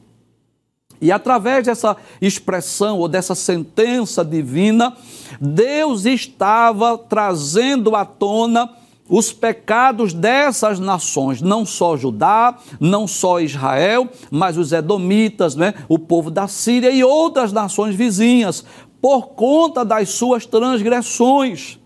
E 1.01 1.11
através 1.11 1.65
dessa 1.65 1.95
expressão 2.21 2.99
ou 2.99 3.07
dessa 3.07 3.33
sentença 3.35 4.23
divina, 4.23 4.95
Deus 5.39 6.05
estava 6.05 6.97
trazendo 6.97 7.95
à 7.95 8.03
tona 8.03 8.69
os 9.07 9.33
pecados 9.33 10.13
dessas 10.13 10.79
nações, 10.79 11.41
não 11.41 11.65
só 11.65 11.97
Judá, 11.97 12.55
não 12.79 13.07
só 13.07 13.39
Israel, 13.39 14.07
mas 14.29 14.55
os 14.55 14.71
Edomitas, 14.71 15.55
né, 15.55 15.73
o 15.87 15.97
povo 15.97 16.29
da 16.29 16.47
Síria 16.47 16.91
e 16.91 17.03
outras 17.03 17.51
nações 17.51 17.95
vizinhas, 17.95 18.63
por 19.01 19.29
conta 19.29 19.83
das 19.83 20.09
suas 20.09 20.45
transgressões. 20.45 21.79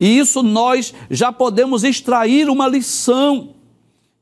E 0.00 0.18
isso 0.18 0.42
nós 0.42 0.92
já 1.10 1.30
podemos 1.30 1.84
extrair 1.84 2.48
uma 2.48 2.66
lição 2.66 3.50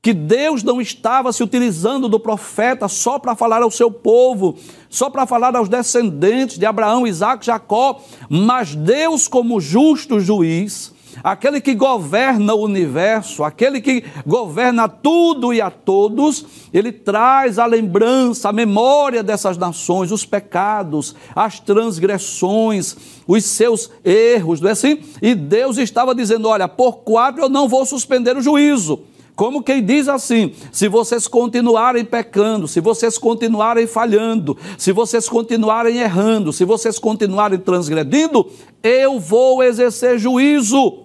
que 0.02 0.12
Deus 0.12 0.62
não 0.62 0.80
estava 0.80 1.32
se 1.32 1.42
utilizando 1.42 2.08
do 2.08 2.20
profeta 2.20 2.86
só 2.86 3.18
para 3.18 3.34
falar 3.34 3.62
ao 3.62 3.70
seu 3.70 3.90
povo, 3.90 4.56
só 4.88 5.10
para 5.10 5.26
falar 5.26 5.56
aos 5.56 5.68
descendentes 5.68 6.58
de 6.58 6.64
Abraão, 6.66 7.06
Isaac, 7.06 7.44
Jacó, 7.44 8.00
mas 8.28 8.74
Deus, 8.74 9.26
como 9.26 9.60
justo 9.60 10.20
juiz, 10.20 10.94
aquele 11.24 11.60
que 11.60 11.74
governa 11.74 12.54
o 12.54 12.62
universo, 12.62 13.42
aquele 13.42 13.80
que 13.80 14.04
governa 14.26 14.88
tudo 14.88 15.52
e 15.52 15.60
a 15.60 15.70
todos, 15.70 16.46
ele 16.72 16.92
traz 16.92 17.58
a 17.58 17.66
lembrança, 17.66 18.48
a 18.48 18.52
memória 18.52 19.22
dessas 19.22 19.56
nações, 19.56 20.12
os 20.12 20.24
pecados, 20.24 21.14
as 21.34 21.58
transgressões, 21.58 22.96
os 23.26 23.44
seus 23.44 23.90
erros, 24.04 24.60
não 24.60 24.68
é 24.68 24.72
assim? 24.72 25.00
E 25.20 25.34
Deus 25.34 25.78
estava 25.78 26.14
dizendo: 26.14 26.48
olha, 26.48 26.68
por 26.68 26.98
quatro 26.98 27.42
eu 27.42 27.48
não 27.48 27.68
vou 27.68 27.84
suspender 27.84 28.36
o 28.36 28.42
juízo. 28.42 29.02
Como 29.36 29.62
quem 29.62 29.84
diz 29.84 30.08
assim: 30.08 30.54
se 30.72 30.88
vocês 30.88 31.28
continuarem 31.28 32.04
pecando, 32.06 32.66
se 32.66 32.80
vocês 32.80 33.18
continuarem 33.18 33.86
falhando, 33.86 34.56
se 34.78 34.90
vocês 34.92 35.28
continuarem 35.28 35.98
errando, 35.98 36.54
se 36.54 36.64
vocês 36.64 36.98
continuarem 36.98 37.58
transgredindo, 37.58 38.50
eu 38.82 39.20
vou 39.20 39.62
exercer 39.62 40.18
juízo. 40.18 41.04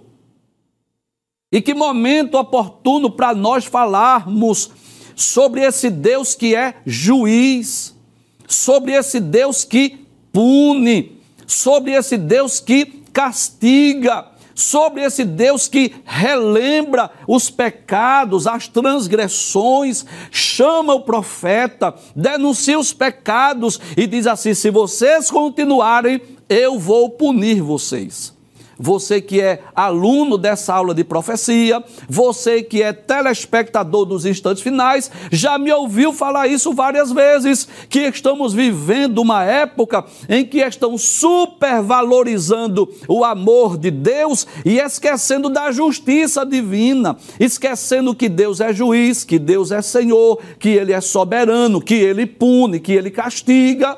E 1.52 1.62
que 1.62 1.74
momento 1.74 2.38
oportuno 2.38 3.12
para 3.12 3.36
nós 3.36 3.66
falarmos 3.66 4.72
sobre 5.14 5.60
esse 5.62 5.90
Deus 5.90 6.34
que 6.34 6.56
é 6.56 6.76
juiz, 6.86 7.94
sobre 8.48 8.94
esse 8.94 9.20
Deus 9.20 9.66
que 9.66 10.08
pune, 10.32 11.18
sobre 11.46 11.92
esse 11.92 12.16
Deus 12.16 12.62
que 12.62 12.86
castiga 13.12 14.31
sobre 14.62 15.02
esse 15.04 15.26
Deus 15.26 15.68
que 15.68 15.94
relembra 16.06 17.12
os 17.28 17.50
pecados, 17.50 18.48
as 18.48 18.68
transgressões, 18.68 20.06
chama 20.30 20.94
o 20.94 21.02
profeta, 21.02 21.94
denuncia 22.16 22.80
os 22.80 22.94
pecados 22.94 23.80
e 23.98 24.08
diz 24.08 24.28
assim: 24.28 24.54
se 24.54 24.70
vocês 24.70 25.30
continuarem, 25.32 26.22
eu 26.48 26.78
vou 26.80 27.10
punir 27.10 27.62
vocês. 27.62 28.34
Você 28.82 29.22
que 29.22 29.40
é 29.40 29.62
aluno 29.76 30.38
dessa 30.38 30.74
aula 30.74 30.94
de 30.94 31.04
profecia, 31.04 31.84
você 32.10 32.64
que 32.64 32.82
é 32.82 32.92
telespectador 32.92 34.06
dos 34.06 34.26
instantes 34.26 34.64
finais, 34.64 35.12
já 35.32 35.60
me 35.60 35.72
ouviu 35.72 36.12
falar 36.12 36.48
isso 36.48 36.74
várias 36.74 37.12
vezes, 37.12 37.68
que 37.88 38.00
estamos 38.00 38.54
vivendo 38.54 39.20
uma 39.20 39.44
época 39.44 40.04
em 40.28 40.44
que 40.44 40.58
estão 40.58 40.98
supervalorizando 40.98 42.92
o 43.08 43.24
amor 43.24 43.78
de 43.78 43.92
Deus 43.92 44.48
e 44.66 44.80
esquecendo 44.80 45.48
da 45.48 45.72
justiça 45.72 46.44
divina, 46.44 47.16
esquecendo 47.40 48.16
que 48.16 48.28
Deus 48.28 48.60
é 48.60 48.74
juiz, 48.74 49.24
que 49.24 49.38
Deus 49.38 49.72
é 49.72 49.82
Senhor, 49.82 50.42
que 50.58 50.70
Ele 50.70 50.92
é 50.92 51.02
soberano, 51.02 51.80
que 51.80 51.94
Ele 51.94 52.26
pune, 52.26 52.80
que 52.80 52.94
Ele 52.94 53.12
castiga. 53.12 53.96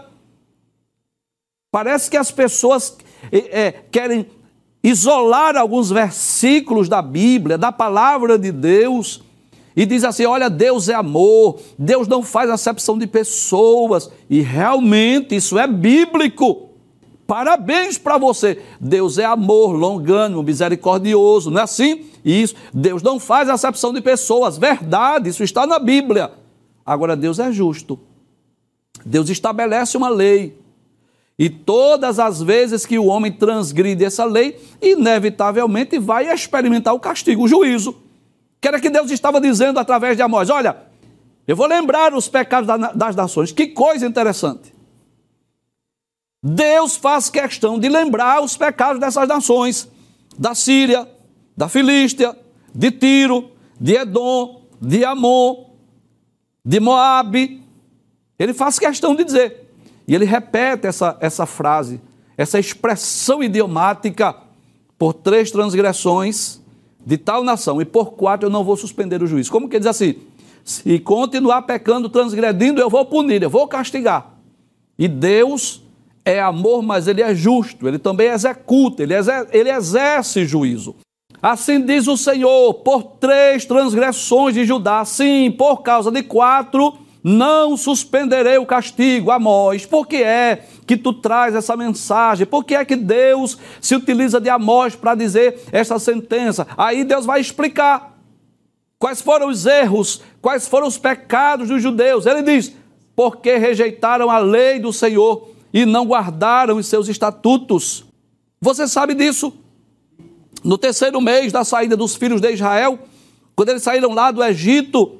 Parece 1.72 2.12
que 2.12 2.18
as 2.18 2.30
pessoas 2.30 2.98
é, 3.32 3.72
querem 3.90 4.28
isolar 4.84 5.56
alguns 5.56 5.90
versículos 5.90 6.90
da 6.90 7.02
Bíblia, 7.02 7.58
da 7.58 7.72
palavra 7.72 8.38
de 8.38 8.52
Deus, 8.52 9.24
e 9.76 9.86
diz 9.86 10.04
assim: 10.04 10.26
olha, 10.26 10.50
Deus 10.50 10.90
é 10.90 10.94
amor, 10.94 11.60
Deus 11.78 12.08
não 12.08 12.22
faz 12.22 12.50
acepção 12.50 12.98
de 12.98 13.08
pessoas, 13.08 14.10
e 14.30 14.42
realmente 14.42 15.36
isso 15.36 15.58
é 15.58 15.66
bíblico. 15.66 16.70
Parabéns 17.26 17.98
para 17.98 18.18
você. 18.18 18.62
Deus 18.80 19.18
é 19.18 19.24
amor, 19.24 19.72
longânimo, 19.72 20.44
misericordioso, 20.44 21.50
não 21.50 21.62
é 21.62 21.64
assim? 21.64 22.06
Isso. 22.24 22.54
Deus 22.74 23.02
não 23.02 23.20
faz 23.20 23.50
acepção 23.50 23.94
de 23.94 24.02
pessoas, 24.02 24.58
verdade, 24.58 25.30
isso 25.30 25.44
está 25.44 25.66
na 25.66 25.80
Bíblia. 25.80 26.32
Agora, 26.86 27.16
Deus 27.16 27.40
é 27.40 27.52
justo. 27.52 27.98
Deus 29.06 29.30
estabelece 29.30 29.96
uma 29.98 30.10
lei. 30.10 30.58
E 31.38 31.50
todas 31.50 32.20
as 32.20 32.42
vezes 32.42 32.86
que 32.86 33.00
o 33.00 33.06
homem 33.06 33.32
transgride 33.32 34.06
essa 34.06 34.24
lei, 34.24 34.60
inevitavelmente 34.82 35.98
vai 35.98 36.32
experimentar 36.32 36.94
o 36.94 37.00
castigo, 37.00 37.44
o 37.44 37.48
juízo. 37.48 37.96
Que 38.62 38.68
era 38.68 38.80
que 38.80 38.90
Deus 38.90 39.10
estava 39.10 39.42
dizendo 39.42 39.80
através 39.80 40.16
de 40.16 40.22
Amós: 40.22 40.50
Olha, 40.50 40.78
eu 41.48 41.56
vou 41.56 41.68
lembrar 41.68 42.14
os 42.14 42.28
pecados 42.28 42.68
das 42.96 43.16
nações. 43.16 43.52
Que 43.52 43.68
coisa 43.68 44.06
interessante. 44.06 44.74
Deus 46.42 46.96
faz 46.96 47.30
questão 47.30 47.80
de 47.80 47.90
lembrar 47.90 48.42
os 48.42 48.56
pecados 48.56 49.00
dessas 49.00 49.28
nações: 49.28 49.90
da 50.38 50.54
Síria, 50.54 51.10
da 51.58 51.68
Filístia, 51.68 52.38
de 52.74 52.92
Tiro, 52.92 53.52
de 53.80 53.96
Edom, 53.96 54.62
de 54.80 55.04
Amon, 55.04 55.72
de 56.64 56.80
Moabe. 56.80 57.64
Ele 58.38 58.54
faz 58.54 58.78
questão 58.78 59.16
de 59.16 59.24
dizer. 59.24 59.63
E 60.08 60.14
ele 60.14 60.26
repete 60.26 60.88
essa, 60.88 61.18
essa 61.20 61.46
frase, 61.46 62.02
essa 62.38 62.60
expressão 62.60 63.44
idiomática, 63.44 64.36
por 64.98 65.14
três 65.14 65.52
transgressões 65.52 66.62
de 67.06 67.18
tal 67.18 67.44
nação, 67.44 67.82
e 67.82 67.86
por 67.86 68.14
quatro 68.14 68.48
eu 68.48 68.52
não 68.52 68.64
vou 68.64 68.78
suspender 68.78 69.22
o 69.22 69.28
juízo. 69.28 69.52
Como 69.52 69.68
que 69.68 69.80
diz 69.80 69.88
assim? 69.88 70.16
Se 70.64 70.98
continuar 71.00 71.64
pecando, 71.64 72.08
transgredindo, 72.08 72.80
eu 72.80 72.90
vou 72.90 73.06
punir, 73.06 73.44
eu 73.44 73.50
vou 73.50 73.68
castigar. 73.68 74.34
E 74.98 75.08
Deus 75.08 75.82
é 76.24 76.40
amor, 76.40 76.82
mas 76.82 77.08
ele 77.08 77.22
é 77.22 77.36
justo, 77.36 77.88
ele 77.88 78.00
também 78.00 78.30
executa, 78.30 79.04
ele, 79.04 79.14
exer 79.14 79.48
ele 79.52 79.70
exerce 79.70 80.46
juízo. 80.46 80.96
Assim 81.42 81.86
diz 81.86 82.08
o 82.08 82.16
Senhor, 82.16 82.76
por 82.76 83.04
três 83.20 83.66
transgressões 83.66 84.54
de 84.54 84.64
Judá, 84.64 85.04
sim, 85.04 85.52
por 85.52 85.82
causa 85.82 86.10
de 86.10 86.24
quatro, 86.24 86.98
não 87.24 87.78
suspenderei 87.78 88.58
o 88.58 88.66
castigo, 88.66 89.32
Amós. 89.32 89.86
Por 89.86 90.06
que 90.06 90.18
é 90.18 90.66
que 90.86 90.98
tu 90.98 91.14
traz 91.14 91.56
essa 91.56 91.78
mensagem? 91.78 92.46
Por 92.46 92.66
que 92.66 92.76
é 92.76 92.84
que 92.84 92.98
Deus 92.98 93.58
se 93.80 93.96
utiliza 93.96 94.42
de 94.42 94.50
Amós 94.50 94.94
para 94.94 95.16
dizer 95.16 95.62
essa 95.72 95.98
sentença? 95.98 96.68
Aí 96.78 97.06
Deus 97.06 97.26
vai 97.26 97.40
explicar 97.40 98.18
quais 99.00 99.22
foram 99.22 99.48
os 99.48 99.66
erros, 99.66 100.22
quais 100.42 100.68
foram 100.68 100.86
os 100.88 100.98
pecados 100.98 101.70
dos 101.70 101.82
judeus. 101.82 102.26
Ele 102.26 102.42
diz: 102.42 102.76
porque 103.16 103.56
rejeitaram 103.56 104.30
a 104.30 104.40
lei 104.40 104.80
do 104.80 104.92
Senhor 104.92 105.50
e 105.74 105.86
não 105.86 106.06
guardaram 106.06 106.76
os 106.76 106.88
seus 106.88 107.08
estatutos. 107.08 108.04
Você 108.60 108.86
sabe 108.86 109.14
disso? 109.14 109.54
No 110.62 110.78
terceiro 110.78 111.20
mês 111.22 111.52
da 111.52 111.64
saída 111.64 111.96
dos 111.96 112.16
filhos 112.16 112.42
de 112.42 112.52
Israel, 112.52 113.00
quando 113.56 113.70
eles 113.70 113.84
saíram 113.84 114.14
lá 114.14 114.32
do 114.32 114.44
Egito, 114.44 115.20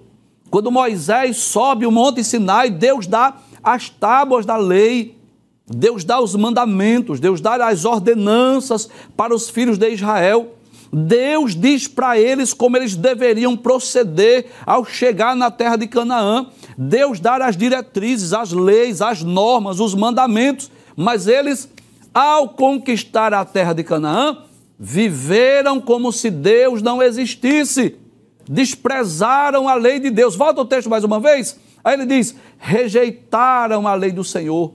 quando 0.54 0.72
Moisés 0.72 1.38
sobe 1.38 1.84
o 1.84 1.92
monte 1.92 2.24
Sinai, 2.24 2.70
Deus 2.70 3.08
dá 3.08 3.38
as 3.64 3.90
tábuas 3.90 4.46
da 4.46 4.56
lei, 4.56 5.18
Deus 5.66 6.04
dá 6.04 6.22
os 6.22 6.36
mandamentos, 6.36 7.20
Deus 7.20 7.42
dá 7.42 7.56
as 7.68 7.86
ordenanças 7.86 8.88
para 9.18 9.34
os 9.34 9.50
filhos 9.50 9.80
de 9.80 9.90
Israel. 9.90 10.54
Deus 10.94 11.56
diz 11.56 11.88
para 11.88 12.20
eles 12.20 12.54
como 12.54 12.78
eles 12.78 12.96
deveriam 12.96 13.58
proceder 13.58 14.46
ao 14.64 14.86
chegar 14.86 15.36
na 15.36 15.50
terra 15.50 15.76
de 15.76 15.88
Canaã. 15.88 16.46
Deus 16.78 17.20
dá 17.20 17.38
as 17.38 17.58
diretrizes, 17.58 18.32
as 18.32 18.52
leis, 18.52 19.02
as 19.02 19.24
normas, 19.24 19.80
os 19.80 19.96
mandamentos, 19.96 20.70
mas 20.96 21.26
eles, 21.26 21.68
ao 22.14 22.50
conquistar 22.50 23.34
a 23.34 23.44
terra 23.44 23.74
de 23.74 23.84
Canaã, 23.84 24.38
viveram 24.78 25.82
como 25.82 26.12
se 26.12 26.30
Deus 26.30 26.80
não 26.80 27.02
existisse 27.02 28.03
desprezaram 28.48 29.68
a 29.68 29.76
lei 29.76 30.00
de 30.00 30.10
Deus. 30.10 30.36
Volta 30.36 30.62
o 30.62 30.66
texto 30.66 30.90
mais 30.90 31.04
uma 31.04 31.20
vez. 31.20 31.60
Aí 31.84 31.94
ele 31.94 32.06
diz: 32.06 32.36
rejeitaram 32.58 33.88
a 33.88 33.94
lei 33.94 34.12
do 34.12 34.24
Senhor, 34.24 34.74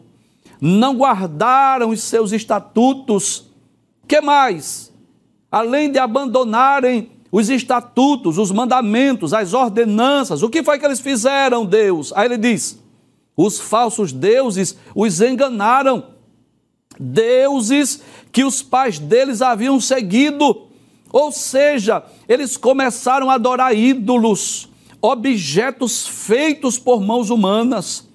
não 0.61 0.97
guardaram 0.97 1.91
os 1.91 2.03
seus 2.03 2.33
estatutos. 2.33 3.47
Que 4.07 4.21
mais? 4.21 4.93
Além 5.51 5.91
de 5.91 5.99
abandonarem 5.99 7.11
os 7.31 7.51
estatutos, 7.51 8.39
os 8.39 8.51
mandamentos, 8.51 9.35
as 9.35 9.53
ordenanças, 9.53 10.43
o 10.43 10.49
que 10.49 10.63
foi 10.63 10.79
que 10.79 10.85
eles 10.85 11.01
fizeram, 11.01 11.65
Deus? 11.65 12.13
Aí 12.15 12.27
ele 12.27 12.39
diz: 12.39 12.79
os 13.37 13.59
falsos 13.59 14.13
deuses 14.13 14.77
os 14.95 15.21
enganaram. 15.21 16.19
Deuses 17.01 18.03
que 18.33 18.43
os 18.43 18.61
pais 18.61 18.99
deles 18.99 19.41
haviam 19.41 19.81
seguido 19.81 20.68
ou 21.13 21.33
seja, 21.33 22.03
eles 22.29 22.57
começaram 22.57 23.31
a 23.31 23.35
adorar 23.35 23.75
ídolos, 23.75 24.69
objetos 25.01 26.07
feitos 26.07 26.79
por 26.79 27.01
mãos 27.01 27.31
humanas. 27.31 28.07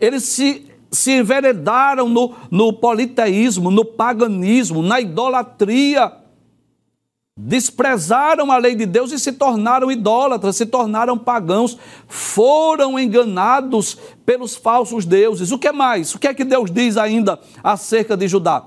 Eles 0.00 0.24
se, 0.24 0.66
se 0.90 1.12
enveredaram 1.12 2.08
no, 2.08 2.34
no 2.50 2.72
politeísmo, 2.72 3.70
no 3.70 3.84
paganismo, 3.84 4.82
na 4.82 5.00
idolatria. 5.00 6.12
Desprezaram 7.38 8.50
a 8.50 8.58
lei 8.58 8.74
de 8.74 8.84
Deus 8.84 9.12
e 9.12 9.18
se 9.18 9.32
tornaram 9.32 9.90
idólatras, 9.90 10.56
se 10.56 10.66
tornaram 10.66 11.16
pagãos, 11.16 11.78
foram 12.06 12.98
enganados 12.98 13.96
pelos 14.26 14.56
falsos 14.56 15.06
deuses. 15.06 15.52
O 15.52 15.58
que 15.58 15.70
mais? 15.70 16.14
O 16.14 16.18
que 16.18 16.28
é 16.28 16.34
que 16.34 16.44
Deus 16.44 16.70
diz 16.70 16.96
ainda 16.96 17.38
acerca 17.62 18.16
de 18.16 18.26
Judá? 18.26 18.66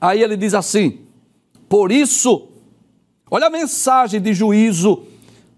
Aí 0.00 0.22
ele 0.22 0.36
diz 0.36 0.52
assim: 0.52 1.00
Por 1.68 1.90
isso 1.90 2.48
Olha 3.28 3.48
a 3.48 3.50
mensagem 3.50 4.20
de 4.20 4.32
juízo 4.32 5.02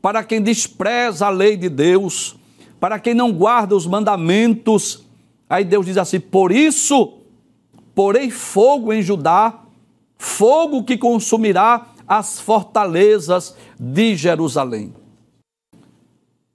para 0.00 0.24
quem 0.24 0.40
despreza 0.40 1.26
a 1.26 1.30
lei 1.30 1.56
de 1.56 1.68
Deus, 1.68 2.36
para 2.80 2.98
quem 2.98 3.12
não 3.12 3.30
guarda 3.30 3.76
os 3.76 3.86
mandamentos. 3.86 5.04
Aí 5.50 5.64
Deus 5.64 5.84
diz 5.84 5.98
assim: 5.98 6.18
Por 6.18 6.50
isso, 6.50 7.18
porei 7.94 8.30
fogo 8.30 8.90
em 8.90 9.02
Judá, 9.02 9.60
fogo 10.16 10.82
que 10.82 10.96
consumirá 10.96 11.88
as 12.06 12.40
fortalezas 12.40 13.54
de 13.78 14.16
Jerusalém. 14.16 14.94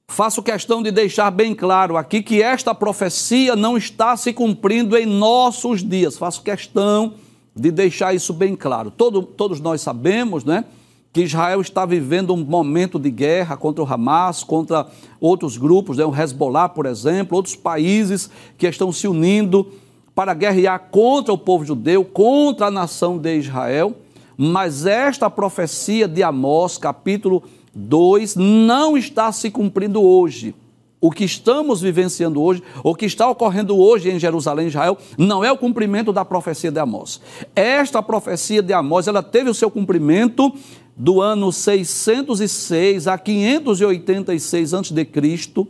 Faço 0.09 0.41
questão 0.41 0.81
de 0.81 0.91
deixar 0.91 1.29
bem 1.29 1.53
claro 1.53 1.95
aqui 1.95 2.23
que 2.23 2.41
esta 2.41 2.73
profecia 2.73 3.55
não 3.55 3.77
está 3.77 4.17
se 4.17 4.33
cumprindo 4.33 4.97
em 4.97 5.05
nossos 5.05 5.87
dias. 5.87 6.17
Faço 6.17 6.41
questão 6.41 7.15
de 7.55 7.71
deixar 7.71 8.15
isso 8.15 8.33
bem 8.33 8.55
claro. 8.55 8.89
Todo, 8.89 9.23
todos 9.23 9.59
nós 9.59 9.81
sabemos, 9.81 10.43
né? 10.43 10.65
Que 11.13 11.21
Israel 11.21 11.61
está 11.61 11.85
vivendo 11.85 12.33
um 12.33 12.43
momento 12.43 12.97
de 12.97 13.11
guerra 13.11 13.55
contra 13.55 13.83
o 13.83 13.87
Hamas, 13.87 14.43
contra 14.43 14.87
outros 15.21 15.57
grupos, 15.57 15.97
né, 15.97 16.03
o 16.03 16.13
Hezbollah, 16.13 16.67
por 16.67 16.87
exemplo, 16.87 17.37
outros 17.37 17.55
países 17.55 18.31
que 18.57 18.67
estão 18.67 18.91
se 18.91 19.07
unindo 19.07 19.71
para 20.15 20.33
guerrear 20.33 20.87
contra 20.89 21.31
o 21.31 21.37
povo 21.37 21.63
judeu, 21.63 22.03
contra 22.03 22.67
a 22.67 22.71
nação 22.71 23.19
de 23.19 23.37
Israel. 23.37 23.95
Mas 24.35 24.87
esta 24.87 25.29
profecia 25.29 26.07
de 26.07 26.23
Amós, 26.23 26.79
capítulo 26.79 27.43
2, 27.75 28.35
não 28.35 28.97
está 28.97 29.31
se 29.31 29.51
cumprindo 29.51 30.01
hoje. 30.01 30.55
O 30.99 31.11
que 31.11 31.25
estamos 31.25 31.81
vivenciando 31.81 32.41
hoje, 32.41 32.63
o 32.81 32.95
que 32.95 33.05
está 33.05 33.29
ocorrendo 33.29 33.77
hoje 33.77 34.09
em 34.09 34.17
Jerusalém, 34.17 34.67
Israel, 34.67 34.97
não 35.17 35.43
é 35.43 35.51
o 35.51 35.57
cumprimento 35.57 36.13
da 36.13 36.23
profecia 36.23 36.71
de 36.71 36.79
Amós. 36.79 37.19
Esta 37.55 38.01
profecia 38.01 38.63
de 38.63 38.73
Amós, 38.73 39.05
ela 39.07 39.21
teve 39.21 39.49
o 39.49 39.53
seu 39.53 39.69
cumprimento 39.69 40.51
do 40.95 41.21
ano 41.21 41.51
606 41.51 43.07
a 43.07 43.17
586 43.17 44.73
a.C., 44.73 45.65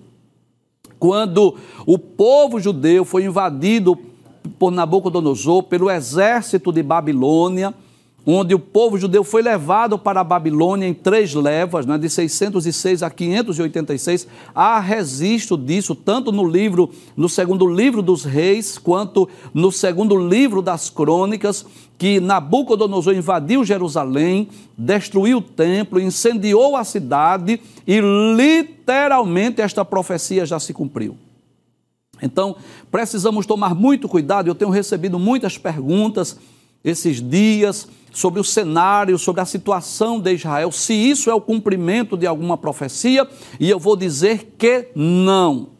quando 0.99 1.57
o 1.86 1.97
povo 1.97 2.59
judeu 2.59 3.03
foi 3.03 3.25
invadido 3.25 3.97
por 4.57 4.71
Nabucodonosor, 4.71 5.63
pelo 5.63 5.89
exército 5.89 6.71
de 6.71 6.81
Babilônia, 6.81 7.73
onde 8.25 8.55
o 8.55 8.59
povo 8.59 8.97
judeu 8.97 9.23
foi 9.23 9.41
levado 9.41 9.97
para 9.97 10.21
a 10.21 10.23
Babilônia 10.23 10.88
em 10.88 10.93
três 10.93 11.33
levas, 11.33 11.86
né, 11.86 11.97
de 11.97 12.09
606 12.09 13.03
a 13.03 13.09
586. 13.09 14.27
Há 14.55 14.79
registro 14.79 15.57
disso 15.57 15.93
tanto 15.93 16.31
no 16.31 16.47
livro, 16.47 16.89
no 17.17 17.27
segundo 17.27 17.67
livro 17.67 18.01
dos 18.01 18.23
reis, 18.23 18.77
quanto 18.77 19.27
no 19.53 19.71
segundo 19.71 20.15
livro 20.15 20.62
das 20.62 20.89
crônicas, 20.89 21.65
que 21.97 22.19
Nabucodonosor 22.19 23.13
invadiu 23.13 23.63
Jerusalém, 23.63 24.47
destruiu 24.77 25.38
o 25.38 25.41
templo, 25.41 25.99
incendiou 25.99 26.75
a 26.75 26.83
cidade 26.83 27.59
e 27.86 27.99
literalmente 28.36 29.62
esta 29.62 29.83
profecia 29.83 30.45
já 30.45 30.59
se 30.59 30.73
cumpriu. 30.73 31.17
Então, 32.21 32.55
precisamos 32.89 33.45
tomar 33.45 33.75
muito 33.75 34.07
cuidado. 34.07 34.47
Eu 34.47 34.55
tenho 34.55 34.71
recebido 34.71 35.19
muitas 35.19 35.57
perguntas 35.57 36.38
esses 36.83 37.21
dias 37.21 37.87
sobre 38.11 38.39
o 38.39 38.43
cenário, 38.43 39.17
sobre 39.17 39.41
a 39.41 39.45
situação 39.45 40.19
de 40.19 40.33
Israel, 40.33 40.71
se 40.71 40.93
isso 40.93 41.29
é 41.29 41.33
o 41.33 41.41
cumprimento 41.41 42.15
de 42.15 42.27
alguma 42.27 42.57
profecia, 42.57 43.27
e 43.59 43.69
eu 43.69 43.79
vou 43.79 43.95
dizer 43.95 44.53
que 44.57 44.89
não. 44.95 45.73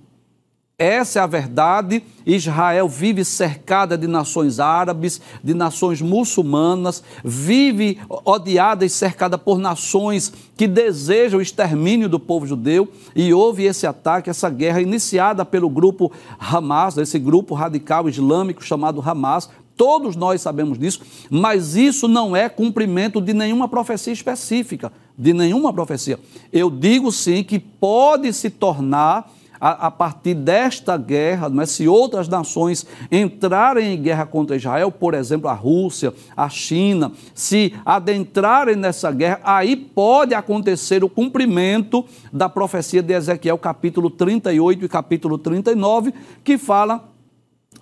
Essa 0.77 1.19
é 1.19 1.21
a 1.21 1.27
verdade. 1.27 2.03
Israel 2.25 2.89
vive 2.89 3.23
cercada 3.23 3.95
de 3.95 4.07
nações 4.07 4.59
árabes, 4.59 5.21
de 5.43 5.53
nações 5.53 6.01
muçulmanas, 6.01 7.03
vive 7.23 7.99
odiada 8.09 8.83
e 8.83 8.89
cercada 8.89 9.37
por 9.37 9.59
nações 9.59 10.33
que 10.57 10.67
desejam 10.67 11.39
o 11.39 11.41
extermínio 11.41 12.09
do 12.09 12.19
povo 12.19 12.47
judeu. 12.47 12.89
E 13.15 13.31
houve 13.33 13.63
esse 13.63 13.85
ataque, 13.85 14.31
essa 14.31 14.49
guerra 14.49 14.81
iniciada 14.81 15.45
pelo 15.45 15.69
grupo 15.69 16.11
Hamas, 16.39 16.97
esse 16.97 17.19
grupo 17.19 17.53
radical 17.53 18.09
islâmico 18.09 18.63
chamado 18.63 19.01
Hamas, 19.01 19.49
Todos 19.75 20.15
nós 20.15 20.41
sabemos 20.41 20.77
disso, 20.77 21.01
mas 21.29 21.75
isso 21.75 22.07
não 22.07 22.36
é 22.36 22.47
cumprimento 22.47 23.19
de 23.19 23.33
nenhuma 23.33 23.67
profecia 23.67 24.13
específica, 24.13 24.91
de 25.17 25.33
nenhuma 25.33 25.73
profecia. 25.73 26.19
Eu 26.51 26.69
digo 26.69 27.12
sim 27.12 27.43
que 27.43 27.59
pode 27.59 28.31
se 28.33 28.49
tornar 28.49 29.31
a, 29.65 29.89
partir 29.89 30.33
desta 30.33 30.97
guerra, 30.97 31.49
é? 31.62 31.65
se 31.65 31.88
outras 31.88 32.27
nações 32.27 32.86
entrarem 33.09 33.93
em 33.93 34.01
guerra 34.01 34.25
contra 34.25 34.57
Israel, 34.57 34.91
por 34.91 35.13
exemplo, 35.13 35.49
a 35.49 35.53
Rússia, 35.53 36.13
a 36.36 36.49
China, 36.49 37.13
se 37.33 37.73
adentrarem 37.86 38.75
nessa 38.75 39.09
guerra, 39.09 39.39
aí 39.41 39.77
pode 39.77 40.33
acontecer 40.33 41.01
o 41.01 41.07
cumprimento 41.07 42.03
da 42.31 42.49
profecia 42.49 43.01
de 43.01 43.13
Ezequiel, 43.13 43.57
capítulo 43.57 44.09
38 44.09 44.83
e 44.83 44.89
capítulo 44.89 45.38
39, 45.38 46.13
que 46.43 46.57
fala 46.57 47.12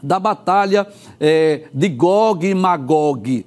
da 0.02 0.20
batalha 0.20 0.88
é, 1.20 1.64
de 1.74 1.90
Gog 1.90 2.48
e 2.48 2.54
Magog. 2.54 3.46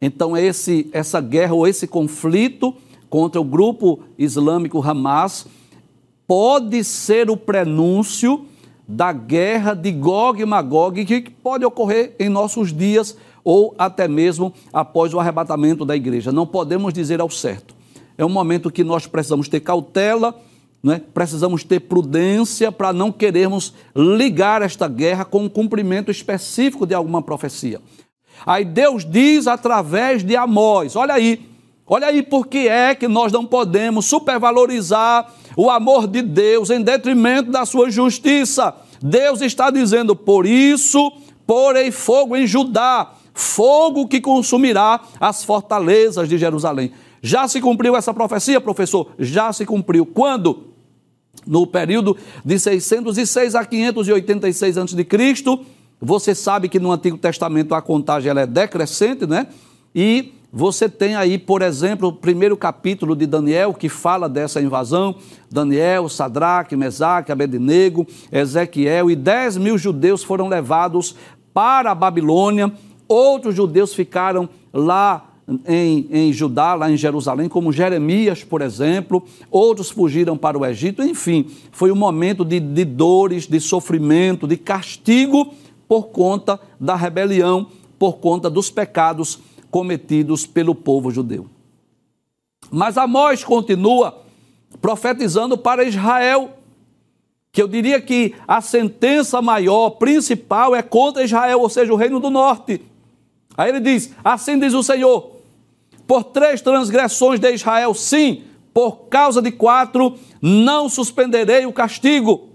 Então, 0.00 0.36
esse, 0.36 0.88
essa 0.92 1.20
guerra 1.20 1.54
ou 1.54 1.66
esse 1.66 1.86
conflito 1.86 2.74
contra 3.08 3.40
o 3.40 3.44
grupo 3.44 4.00
islâmico 4.18 4.80
Hamas 4.80 5.46
pode 6.26 6.84
ser 6.84 7.28
o 7.28 7.36
prenúncio 7.36 8.46
da 8.86 9.12
guerra 9.12 9.74
de 9.74 9.92
Gog 9.92 10.40
e 10.40 10.46
Magog, 10.46 11.04
que 11.04 11.30
pode 11.30 11.64
ocorrer 11.64 12.14
em 12.18 12.28
nossos 12.28 12.72
dias 12.72 13.16
ou 13.44 13.74
até 13.78 14.08
mesmo 14.08 14.52
após 14.72 15.12
o 15.12 15.20
arrebatamento 15.20 15.84
da 15.84 15.96
igreja. 15.96 16.32
Não 16.32 16.46
podemos 16.46 16.92
dizer 16.92 17.20
ao 17.20 17.30
certo. 17.30 17.74
É 18.16 18.24
um 18.24 18.28
momento 18.28 18.70
que 18.70 18.84
nós 18.84 19.06
precisamos 19.06 19.48
ter 19.48 19.60
cautela 19.60 20.34
né? 20.82 21.00
Precisamos 21.12 21.62
ter 21.62 21.80
prudência 21.80 22.72
para 22.72 22.92
não 22.92 23.12
querermos 23.12 23.74
ligar 23.94 24.62
esta 24.62 24.88
guerra 24.88 25.24
com 25.24 25.44
um 25.44 25.48
cumprimento 25.48 26.10
específico 26.10 26.86
de 26.86 26.94
alguma 26.94 27.20
profecia. 27.20 27.80
Aí 28.46 28.64
Deus 28.64 29.04
diz 29.04 29.46
através 29.46 30.24
de 30.24 30.34
Amós: 30.36 30.96
olha 30.96 31.14
aí, 31.14 31.46
olha 31.86 32.06
aí 32.06 32.22
por 32.22 32.46
que 32.46 32.68
é 32.68 32.94
que 32.94 33.06
nós 33.06 33.30
não 33.30 33.44
podemos 33.44 34.06
supervalorizar 34.06 35.30
o 35.56 35.68
amor 35.68 36.06
de 36.06 36.22
Deus 36.22 36.70
em 36.70 36.80
detrimento 36.80 37.50
da 37.50 37.66
sua 37.66 37.90
justiça. 37.90 38.74
Deus 39.02 39.42
está 39.42 39.70
dizendo: 39.70 40.16
por 40.16 40.46
isso 40.46 41.12
porei 41.46 41.90
fogo 41.90 42.36
em 42.36 42.46
Judá, 42.46 43.12
fogo 43.34 44.08
que 44.08 44.20
consumirá 44.20 45.00
as 45.20 45.44
fortalezas 45.44 46.28
de 46.28 46.38
Jerusalém. 46.38 46.92
Já 47.22 47.46
se 47.46 47.60
cumpriu 47.60 47.96
essa 47.96 48.14
profecia, 48.14 48.60
professor? 48.60 49.08
Já 49.18 49.52
se 49.52 49.66
cumpriu. 49.66 50.06
Quando? 50.06 50.69
No 51.46 51.66
período 51.66 52.16
de 52.44 52.58
606 52.58 53.54
a 53.54 53.64
586 53.64 54.78
a.C. 54.78 54.96
Você 56.00 56.34
sabe 56.34 56.68
que 56.68 56.80
no 56.80 56.90
Antigo 56.90 57.18
Testamento 57.18 57.74
a 57.74 57.82
contagem 57.82 58.30
ela 58.30 58.40
é 58.40 58.46
decrescente, 58.46 59.26
né? 59.26 59.46
E 59.94 60.32
você 60.52 60.88
tem 60.88 61.14
aí, 61.14 61.38
por 61.38 61.62
exemplo, 61.62 62.08
o 62.08 62.12
primeiro 62.12 62.56
capítulo 62.56 63.14
de 63.14 63.24
Daniel, 63.24 63.72
que 63.72 63.88
fala 63.88 64.28
dessa 64.28 64.60
invasão. 64.60 65.14
Daniel, 65.50 66.08
Sadraque, 66.08 66.74
Mesaque, 66.74 67.30
Abednego, 67.30 68.06
Ezequiel 68.32 69.10
e 69.10 69.16
10 69.16 69.58
mil 69.58 69.78
judeus 69.78 70.24
foram 70.24 70.48
levados 70.48 71.14
para 71.54 71.92
a 71.92 71.94
Babilônia. 71.94 72.72
Outros 73.06 73.54
judeus 73.54 73.94
ficaram 73.94 74.48
lá 74.72 75.29
em, 75.66 76.06
em 76.10 76.32
Judá, 76.32 76.74
lá 76.74 76.90
em 76.90 76.96
Jerusalém, 76.96 77.48
como 77.48 77.72
Jeremias, 77.72 78.44
por 78.44 78.62
exemplo, 78.62 79.24
outros 79.50 79.90
fugiram 79.90 80.36
para 80.36 80.58
o 80.58 80.64
Egito, 80.64 81.02
enfim, 81.02 81.46
foi 81.72 81.90
um 81.90 81.96
momento 81.96 82.44
de, 82.44 82.60
de 82.60 82.84
dores, 82.84 83.46
de 83.46 83.58
sofrimento, 83.58 84.46
de 84.46 84.56
castigo 84.56 85.52
por 85.88 86.08
conta 86.08 86.60
da 86.78 86.94
rebelião, 86.94 87.66
por 87.98 88.18
conta 88.18 88.48
dos 88.48 88.70
pecados 88.70 89.40
cometidos 89.70 90.46
pelo 90.46 90.74
povo 90.74 91.10
judeu. 91.10 91.46
Mas 92.70 92.96
Amós 92.96 93.42
continua 93.42 94.22
profetizando 94.80 95.58
para 95.58 95.84
Israel, 95.84 96.50
que 97.50 97.60
eu 97.60 97.66
diria 97.66 98.00
que 98.00 98.34
a 98.46 98.60
sentença 98.60 99.42
maior, 99.42 99.90
principal, 99.90 100.76
é 100.76 100.82
contra 100.82 101.24
Israel, 101.24 101.60
ou 101.60 101.68
seja, 101.68 101.92
o 101.92 101.96
reino 101.96 102.20
do 102.20 102.30
norte. 102.30 102.80
Aí 103.56 103.70
ele 103.70 103.80
diz: 103.80 104.14
Assim 104.22 104.58
diz 104.58 104.72
o 104.72 104.82
Senhor, 104.82 105.39
por 106.10 106.24
três 106.24 106.60
transgressões 106.60 107.38
de 107.38 107.52
Israel, 107.52 107.94
sim, 107.94 108.42
por 108.74 109.06
causa 109.08 109.40
de 109.40 109.52
quatro, 109.52 110.18
não 110.42 110.88
suspenderei 110.88 111.66
o 111.66 111.72
castigo. 111.72 112.48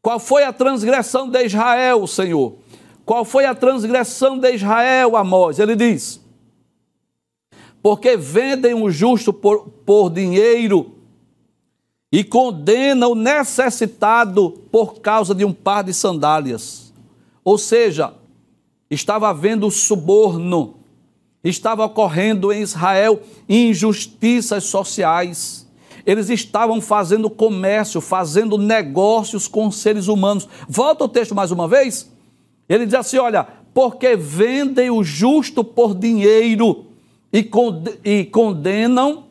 Qual 0.00 0.20
foi 0.20 0.44
a 0.44 0.52
transgressão 0.52 1.28
de 1.28 1.46
Israel, 1.46 2.06
Senhor? 2.06 2.58
Qual 3.04 3.24
foi 3.24 3.44
a 3.44 3.56
transgressão 3.56 4.38
de 4.38 4.54
Israel, 4.54 5.16
Amós? 5.16 5.58
Ele 5.58 5.74
diz: 5.74 6.24
Porque 7.82 8.16
vendem 8.16 8.72
o 8.72 8.88
justo 8.88 9.32
por, 9.32 9.66
por 9.84 10.08
dinheiro 10.08 10.94
e 12.12 12.22
condenam 12.22 13.10
o 13.10 13.16
necessitado 13.16 14.48
por 14.70 15.00
causa 15.00 15.34
de 15.34 15.44
um 15.44 15.52
par 15.52 15.82
de 15.82 15.92
sandálias. 15.92 16.94
Ou 17.42 17.58
seja, 17.58 18.14
estava 18.88 19.28
havendo 19.28 19.68
suborno 19.72 20.79
Estava 21.42 21.84
ocorrendo 21.84 22.52
em 22.52 22.60
Israel 22.60 23.22
injustiças 23.48 24.64
sociais. 24.64 25.66
Eles 26.04 26.28
estavam 26.28 26.80
fazendo 26.80 27.30
comércio, 27.30 28.00
fazendo 28.00 28.58
negócios 28.58 29.48
com 29.48 29.70
seres 29.70 30.08
humanos. 30.08 30.48
Volta 30.68 31.04
o 31.04 31.08
texto 31.08 31.34
mais 31.34 31.50
uma 31.50 31.66
vez. 31.66 32.10
Ele 32.68 32.84
diz 32.84 32.94
assim: 32.94 33.18
olha, 33.18 33.46
porque 33.72 34.16
vendem 34.16 34.90
o 34.90 35.02
justo 35.02 35.64
por 35.64 35.94
dinheiro 35.94 36.86
e 37.32 38.24
condenam 38.24 39.24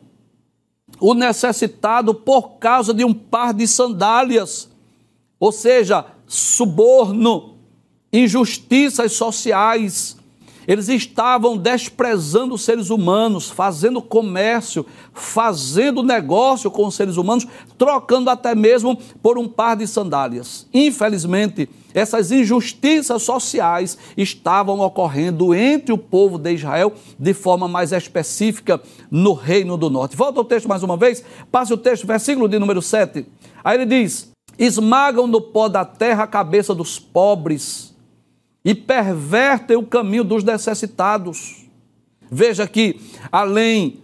o 0.98 1.14
necessitado 1.14 2.14
por 2.14 2.58
causa 2.58 2.92
de 2.92 3.04
um 3.04 3.14
par 3.14 3.54
de 3.54 3.66
sandálias. 3.68 4.68
Ou 5.38 5.52
seja, 5.52 6.04
suborno, 6.26 7.56
injustiças 8.12 9.12
sociais 9.12 10.19
eles 10.66 10.88
estavam 10.88 11.56
desprezando 11.56 12.54
os 12.54 12.62
seres 12.62 12.90
humanos, 12.90 13.50
fazendo 13.50 14.02
comércio, 14.02 14.84
fazendo 15.12 16.02
negócio 16.02 16.70
com 16.70 16.86
os 16.86 16.94
seres 16.94 17.16
humanos, 17.16 17.46
trocando 17.78 18.30
até 18.30 18.54
mesmo 18.54 18.96
por 19.22 19.38
um 19.38 19.48
par 19.48 19.76
de 19.76 19.86
sandálias. 19.86 20.66
Infelizmente, 20.72 21.68
essas 21.92 22.30
injustiças 22.30 23.22
sociais 23.22 23.98
estavam 24.16 24.80
ocorrendo 24.80 25.54
entre 25.54 25.92
o 25.92 25.98
povo 25.98 26.38
de 26.38 26.52
Israel 26.52 26.92
de 27.18 27.34
forma 27.34 27.66
mais 27.66 27.92
específica 27.92 28.80
no 29.10 29.32
Reino 29.32 29.76
do 29.76 29.90
Norte. 29.90 30.16
Volta 30.16 30.40
ao 30.40 30.44
texto 30.44 30.68
mais 30.68 30.82
uma 30.82 30.96
vez, 30.96 31.24
passe 31.50 31.72
o 31.72 31.76
texto, 31.76 32.06
versículo 32.06 32.48
de 32.48 32.58
número 32.58 32.80
7. 32.80 33.26
Aí 33.64 33.76
ele 33.76 33.86
diz: 33.86 34.30
Esmagam 34.58 35.26
no 35.26 35.40
pó 35.40 35.68
da 35.68 35.84
terra 35.84 36.24
a 36.24 36.28
cabeça 36.28 36.74
dos 36.74 36.98
pobres 36.98 37.89
e 38.64 38.74
pervertem 38.74 39.76
o 39.76 39.86
caminho 39.86 40.24
dos 40.24 40.44
necessitados. 40.44 41.66
Veja 42.30 42.66
que, 42.66 43.00
além 43.32 44.00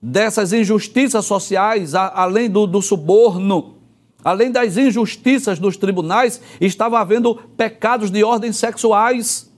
dessas 0.00 0.52
injustiças 0.52 1.24
sociais, 1.26 1.94
além 1.94 2.48
do, 2.48 2.66
do 2.66 2.80
suborno, 2.80 3.76
além 4.24 4.50
das 4.50 4.76
injustiças 4.76 5.58
dos 5.58 5.76
tribunais, 5.76 6.40
estava 6.60 6.98
havendo 6.98 7.36
pecados 7.56 8.10
de 8.10 8.24
ordem 8.24 8.52
sexuais. 8.52 9.50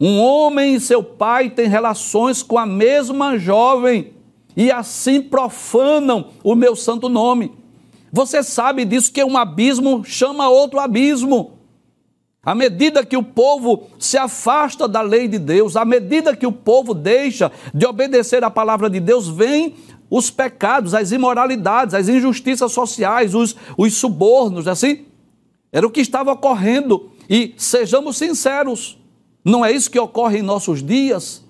Um 0.00 0.18
homem 0.20 0.74
e 0.74 0.80
seu 0.80 1.02
pai 1.02 1.50
têm 1.50 1.68
relações 1.68 2.42
com 2.42 2.58
a 2.58 2.66
mesma 2.66 3.38
jovem 3.38 4.12
e 4.56 4.70
assim 4.70 5.20
profanam 5.22 6.28
o 6.44 6.54
meu 6.54 6.76
santo 6.76 7.08
nome. 7.08 7.52
Você 8.12 8.42
sabe 8.42 8.84
disso 8.84 9.12
que 9.12 9.22
um 9.24 9.36
abismo 9.36 10.04
chama 10.04 10.48
outro 10.48 10.78
abismo. 10.78 11.55
À 12.46 12.54
medida 12.54 13.04
que 13.04 13.16
o 13.16 13.24
povo 13.24 13.88
se 13.98 14.16
afasta 14.16 14.86
da 14.86 15.02
lei 15.02 15.26
de 15.26 15.36
Deus, 15.36 15.74
à 15.74 15.84
medida 15.84 16.36
que 16.36 16.46
o 16.46 16.52
povo 16.52 16.94
deixa 16.94 17.50
de 17.74 17.84
obedecer 17.84 18.44
à 18.44 18.48
palavra 18.48 18.88
de 18.88 19.00
Deus, 19.00 19.26
vem 19.26 19.74
os 20.08 20.30
pecados, 20.30 20.94
as 20.94 21.10
imoralidades, 21.10 21.92
as 21.92 22.08
injustiças 22.08 22.70
sociais, 22.70 23.34
os, 23.34 23.56
os 23.76 23.94
subornos, 23.94 24.68
assim. 24.68 25.06
Era 25.72 25.84
o 25.84 25.90
que 25.90 26.00
estava 26.00 26.30
ocorrendo. 26.30 27.10
E 27.28 27.52
sejamos 27.56 28.16
sinceros, 28.16 28.96
não 29.44 29.64
é 29.64 29.72
isso 29.72 29.90
que 29.90 29.98
ocorre 29.98 30.38
em 30.38 30.42
nossos 30.42 30.84
dias? 30.84 31.44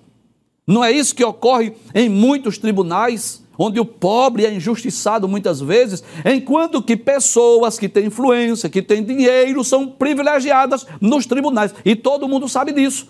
Não 0.65 0.83
é 0.83 0.91
isso 0.91 1.13
que 1.13 1.23
ocorre 1.23 1.75
em 1.93 2.09
muitos 2.09 2.57
tribunais? 2.57 3.43
Onde 3.57 3.79
o 3.79 3.85
pobre 3.85 4.45
é 4.45 4.53
injustiçado 4.53 5.27
muitas 5.27 5.59
vezes, 5.59 6.03
enquanto 6.25 6.81
que 6.81 6.95
pessoas 6.95 7.79
que 7.79 7.89
têm 7.89 8.05
influência, 8.05 8.69
que 8.69 8.81
têm 8.81 9.03
dinheiro, 9.03 9.63
são 9.63 9.87
privilegiadas 9.87 10.85
nos 11.01 11.25
tribunais. 11.25 11.73
E 11.83 11.95
todo 11.95 12.27
mundo 12.27 12.47
sabe 12.47 12.71
disso. 12.71 13.09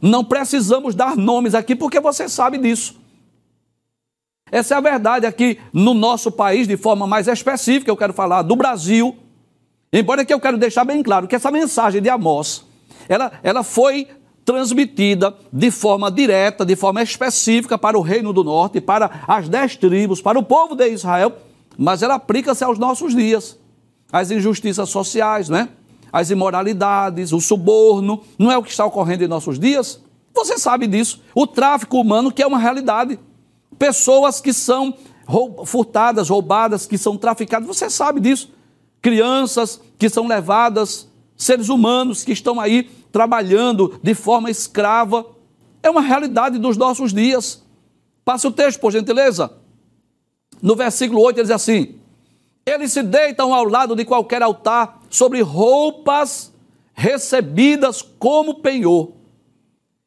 Não 0.00 0.24
precisamos 0.24 0.94
dar 0.94 1.16
nomes 1.16 1.54
aqui 1.54 1.74
porque 1.74 2.00
você 2.00 2.28
sabe 2.28 2.58
disso. 2.58 2.96
Essa 4.50 4.74
é 4.74 4.76
a 4.78 4.80
verdade 4.80 5.26
aqui 5.26 5.58
no 5.72 5.92
nosso 5.92 6.30
país, 6.30 6.66
de 6.66 6.76
forma 6.76 7.06
mais 7.06 7.28
específica, 7.28 7.90
eu 7.90 7.96
quero 7.96 8.12
falar 8.12 8.42
do 8.42 8.56
Brasil. 8.56 9.16
Embora 9.92 10.24
que 10.24 10.32
eu 10.32 10.40
quero 10.40 10.56
deixar 10.56 10.84
bem 10.84 11.02
claro 11.02 11.26
que 11.26 11.34
essa 11.34 11.50
mensagem 11.50 12.00
de 12.00 12.08
Amós, 12.08 12.64
ela, 13.08 13.32
ela 13.42 13.62
foi 13.62 14.06
transmitida 14.48 15.36
de 15.52 15.70
forma 15.70 16.10
direta, 16.10 16.64
de 16.64 16.74
forma 16.74 17.02
específica 17.02 17.76
para 17.76 17.98
o 17.98 18.00
Reino 18.00 18.32
do 18.32 18.42
Norte, 18.42 18.80
para 18.80 19.22
as 19.28 19.46
dez 19.46 19.76
tribos, 19.76 20.22
para 20.22 20.38
o 20.38 20.42
povo 20.42 20.74
de 20.74 20.88
Israel, 20.88 21.34
mas 21.76 22.02
ela 22.02 22.14
aplica-se 22.14 22.64
aos 22.64 22.78
nossos 22.78 23.14
dias. 23.14 23.58
As 24.10 24.30
injustiças 24.30 24.88
sociais, 24.88 25.50
né? 25.50 25.68
as 26.10 26.30
imoralidades, 26.30 27.34
o 27.34 27.40
suborno, 27.42 28.22
não 28.38 28.50
é 28.50 28.56
o 28.56 28.62
que 28.62 28.70
está 28.70 28.86
ocorrendo 28.86 29.22
em 29.22 29.28
nossos 29.28 29.58
dias? 29.58 30.00
Você 30.34 30.56
sabe 30.56 30.86
disso. 30.86 31.20
O 31.34 31.46
tráfico 31.46 32.00
humano, 32.00 32.32
que 32.32 32.42
é 32.42 32.46
uma 32.46 32.58
realidade. 32.58 33.20
Pessoas 33.78 34.40
que 34.40 34.54
são 34.54 34.94
furtadas, 35.66 36.30
roubadas, 36.30 36.86
que 36.86 36.96
são 36.96 37.18
traficadas, 37.18 37.68
você 37.68 37.90
sabe 37.90 38.18
disso. 38.18 38.50
Crianças 39.02 39.78
que 39.98 40.08
são 40.08 40.26
levadas, 40.26 41.06
seres 41.36 41.68
humanos 41.68 42.24
que 42.24 42.32
estão 42.32 42.58
aí 42.58 42.88
trabalhando 43.10 43.98
de 44.02 44.14
forma 44.14 44.50
escrava. 44.50 45.26
É 45.82 45.90
uma 45.90 46.00
realidade 46.00 46.58
dos 46.58 46.76
nossos 46.76 47.12
dias. 47.12 47.62
Passe 48.24 48.46
o 48.46 48.50
texto, 48.50 48.80
por 48.80 48.92
gentileza. 48.92 49.52
No 50.60 50.74
versículo 50.74 51.22
8 51.22 51.38
ele 51.38 51.44
diz 51.44 51.54
assim: 51.54 51.96
Eles 52.66 52.92
se 52.92 53.02
deitam 53.02 53.54
ao 53.54 53.64
lado 53.64 53.94
de 53.94 54.04
qualquer 54.04 54.42
altar 54.42 55.00
sobre 55.08 55.40
roupas 55.40 56.52
recebidas 56.92 58.02
como 58.02 58.56
penhor. 58.56 59.12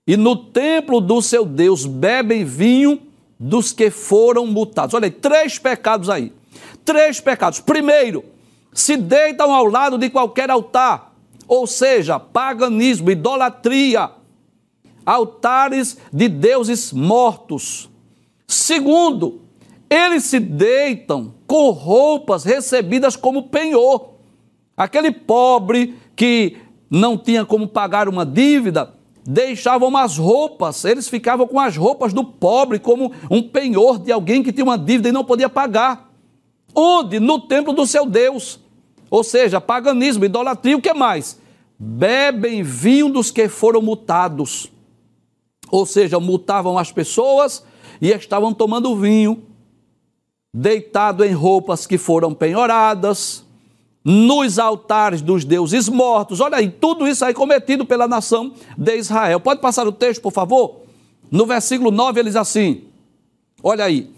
E 0.06 0.18
no 0.18 0.36
templo 0.36 1.00
do 1.00 1.22
seu 1.22 1.46
Deus 1.46 1.86
bebem 1.86 2.44
vinho 2.44 3.02
dos 3.40 3.72
que 3.72 3.90
foram 3.90 4.46
mutados. 4.46 4.94
Olha 4.94 5.06
aí, 5.06 5.12
três 5.12 5.58
pecados 5.58 6.10
aí. 6.10 6.34
Três 6.84 7.20
pecados. 7.20 7.60
Primeiro, 7.60 8.26
se 8.74 8.98
deitam 8.98 9.54
ao 9.54 9.66
lado 9.66 9.98
de 9.98 10.10
qualquer 10.10 10.50
altar 10.52 11.11
ou 11.52 11.68
seja, 11.68 12.18
paganismo, 12.18 13.12
idolatria, 13.12 14.10
altares 15.06 15.98
de 16.14 16.30
deuses 16.30 16.94
mortos. 16.94 17.90
Segundo, 18.48 19.42
eles 19.90 20.24
se 20.24 20.40
deitam 20.40 21.34
com 21.46 21.72
roupas 21.72 22.46
recebidas 22.46 23.18
como 23.18 23.50
penhor. 23.50 24.12
Aquele 24.78 25.12
pobre 25.12 25.94
que 26.16 26.56
não 26.90 27.18
tinha 27.18 27.44
como 27.44 27.68
pagar 27.68 28.08
uma 28.08 28.26
dívida, 28.26 28.94
deixavam 29.26 29.90
umas 29.90 30.18
roupas, 30.18 30.86
eles 30.86 31.10
ficavam 31.10 31.46
com 31.46 31.60
as 31.60 31.76
roupas 31.76 32.14
do 32.14 32.24
pobre 32.24 32.80
como 32.80 33.12
um 33.30 33.44
penhor 33.44 34.00
de 34.00 34.10
alguém 34.10 34.42
que 34.42 34.54
tinha 34.54 34.64
uma 34.64 34.78
dívida 34.78 35.10
e 35.10 35.12
não 35.12 35.26
podia 35.26 35.50
pagar. 35.50 36.14
Onde? 36.74 37.20
No 37.20 37.42
templo 37.42 37.74
do 37.74 37.86
seu 37.86 38.06
Deus. 38.06 38.58
Ou 39.12 39.24
seja, 39.24 39.62
paganismo, 39.62 40.26
idolatria, 40.26 40.76
o 40.76 40.82
que 40.82 40.94
mais? 40.94 41.40
bebem 41.84 42.62
vinho 42.62 43.10
dos 43.10 43.32
que 43.32 43.50
foram 43.50 43.82
mutados. 43.82 44.72
Ou 45.72 45.84
seja, 45.84 46.20
mutavam 46.20 46.78
as 46.78 46.92
pessoas 46.92 47.64
e 48.00 48.12
estavam 48.12 48.54
tomando 48.54 48.96
vinho, 48.96 49.42
deitado 50.54 51.26
em 51.26 51.32
roupas 51.32 51.88
que 51.88 51.98
foram 51.98 52.36
penhoradas, 52.36 53.44
nos 54.06 54.60
altares 54.60 55.24
dos 55.24 55.44
deuses 55.44 55.90
mortos. 55.90 56.40
Olha 56.40 56.58
aí, 56.58 56.70
tudo 56.70 57.08
isso 57.08 57.26
aí 57.26 57.34
cometido 57.34 57.84
pela 57.84 58.08
nação 58.08 58.54
de 58.78 58.98
Israel. 58.98 59.40
Pode 59.40 59.60
passar 59.60 59.88
o 59.88 59.92
texto, 59.92 60.22
por 60.22 60.32
favor? 60.32 60.82
No 61.32 61.48
versículo 61.48 61.90
9 61.90 62.20
ele 62.20 62.30
diz 62.30 62.36
assim: 62.36 62.84
Olha 63.64 63.86
aí. 63.86 64.12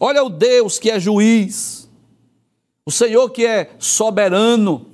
Olha 0.00 0.24
o 0.24 0.30
Deus 0.30 0.78
que 0.78 0.90
é 0.90 0.98
juiz, 0.98 1.81
o 2.84 2.90
Senhor 2.90 3.30
que 3.30 3.46
é 3.46 3.70
soberano, 3.78 4.86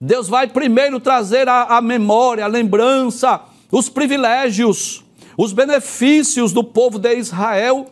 Deus 0.00 0.28
vai 0.28 0.46
primeiro 0.46 1.00
trazer 1.00 1.48
a 1.48 1.80
memória, 1.80 2.44
a 2.44 2.48
lembrança, 2.48 3.40
os 3.70 3.88
privilégios, 3.88 5.04
os 5.36 5.52
benefícios 5.52 6.52
do 6.52 6.62
povo 6.62 6.98
de 6.98 7.16
Israel. 7.16 7.86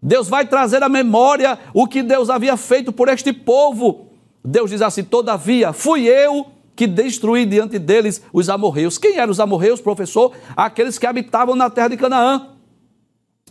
Deus 0.00 0.28
vai 0.28 0.46
trazer 0.46 0.82
à 0.82 0.88
memória 0.88 1.58
o 1.74 1.88
que 1.88 2.02
Deus 2.02 2.30
havia 2.30 2.56
feito 2.56 2.92
por 2.92 3.08
este 3.08 3.32
povo. 3.32 4.06
Deus 4.44 4.70
diz 4.70 4.80
assim: 4.80 5.02
Todavia, 5.02 5.72
fui 5.72 6.06
eu 6.06 6.46
que 6.76 6.86
destruí 6.86 7.44
diante 7.44 7.78
deles 7.78 8.22
os 8.32 8.48
amorreus. 8.48 8.96
Quem 8.96 9.18
eram 9.18 9.32
os 9.32 9.40
amorreus, 9.40 9.80
professor? 9.80 10.32
Aqueles 10.56 10.98
que 10.98 11.06
habitavam 11.06 11.56
na 11.56 11.68
terra 11.68 11.88
de 11.88 11.96
Canaã. 11.96 12.46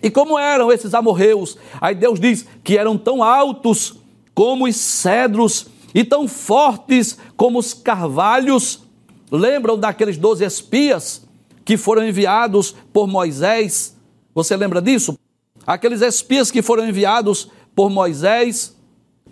E 0.02 0.10
como 0.10 0.40
eram 0.40 0.72
esses 0.72 0.94
amorreus? 0.94 1.58
Aí 1.82 1.94
Deus 1.94 2.20
diz 2.20 2.46
que 2.64 2.78
eram 2.78 2.98
tão 2.98 3.22
altos 3.22 3.99
como 4.40 4.68
os 4.68 4.78
cedros 4.78 5.68
e 5.94 6.02
tão 6.02 6.26
fortes 6.26 7.18
como 7.36 7.60
os 7.60 7.74
carvalhos. 7.74 8.86
Lembram 9.30 9.78
daqueles 9.78 10.18
doze 10.18 10.46
espias 10.46 11.28
que 11.66 11.76
foram 11.76 12.08
enviados 12.08 12.74
por 12.94 13.06
Moisés? 13.06 13.98
Você 14.34 14.56
lembra 14.56 14.82
disso? 14.82 15.20
Aqueles 15.68 16.02
espias 16.02 16.50
que 16.50 16.62
foram 16.62 16.88
enviados 16.88 17.52
por 17.76 17.90
Moisés 17.90 18.78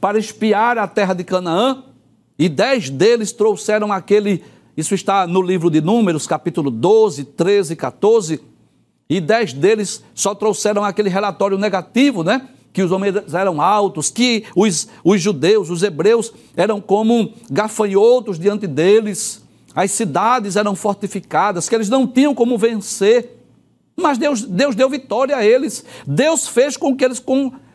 para 0.02 0.20
espiar 0.20 0.78
a 0.78 0.86
terra 0.86 1.14
de 1.14 1.24
Canaã, 1.24 1.86
e 2.38 2.50
dez 2.50 2.90
deles 2.90 3.32
trouxeram 3.32 3.94
aquele. 3.94 4.44
Isso 4.76 4.94
está 4.94 5.26
no 5.26 5.42
livro 5.42 5.72
de 5.72 5.80
Números, 5.80 6.28
capítulo 6.28 6.70
12, 6.70 7.24
13 7.24 7.72
e 7.72 7.76
14. 7.78 8.42
E 9.10 9.22
dez 9.22 9.54
deles 9.54 10.04
só 10.14 10.36
trouxeram 10.36 10.84
aquele 10.84 11.08
relatório 11.08 11.58
negativo, 11.58 12.26
né? 12.26 12.50
Que 12.78 12.84
os 12.84 12.92
homens 12.92 13.34
eram 13.34 13.60
altos, 13.60 14.12
que 14.12 14.44
os, 14.56 14.88
os 15.04 15.20
judeus, 15.20 15.72
os 15.72 15.82
hebreus, 15.82 16.32
eram 16.56 16.80
como 16.80 17.34
gafanhotos 17.50 18.38
diante 18.38 18.68
deles, 18.68 19.44
as 19.74 19.90
cidades 19.90 20.56
eram 20.56 20.76
fortificadas, 20.76 21.68
que 21.68 21.74
eles 21.74 21.90
não 21.90 22.06
tinham 22.06 22.36
como 22.36 22.56
vencer. 22.56 23.36
Mas 24.00 24.20
Deus, 24.20 24.44
Deus 24.44 24.76
deu 24.76 24.88
vitória 24.92 25.36
a 25.36 25.44
eles. 25.44 25.84
Deus 26.06 26.48
fez 26.48 26.78
com 26.78 26.96
que 26.96 27.04
eles 27.04 27.20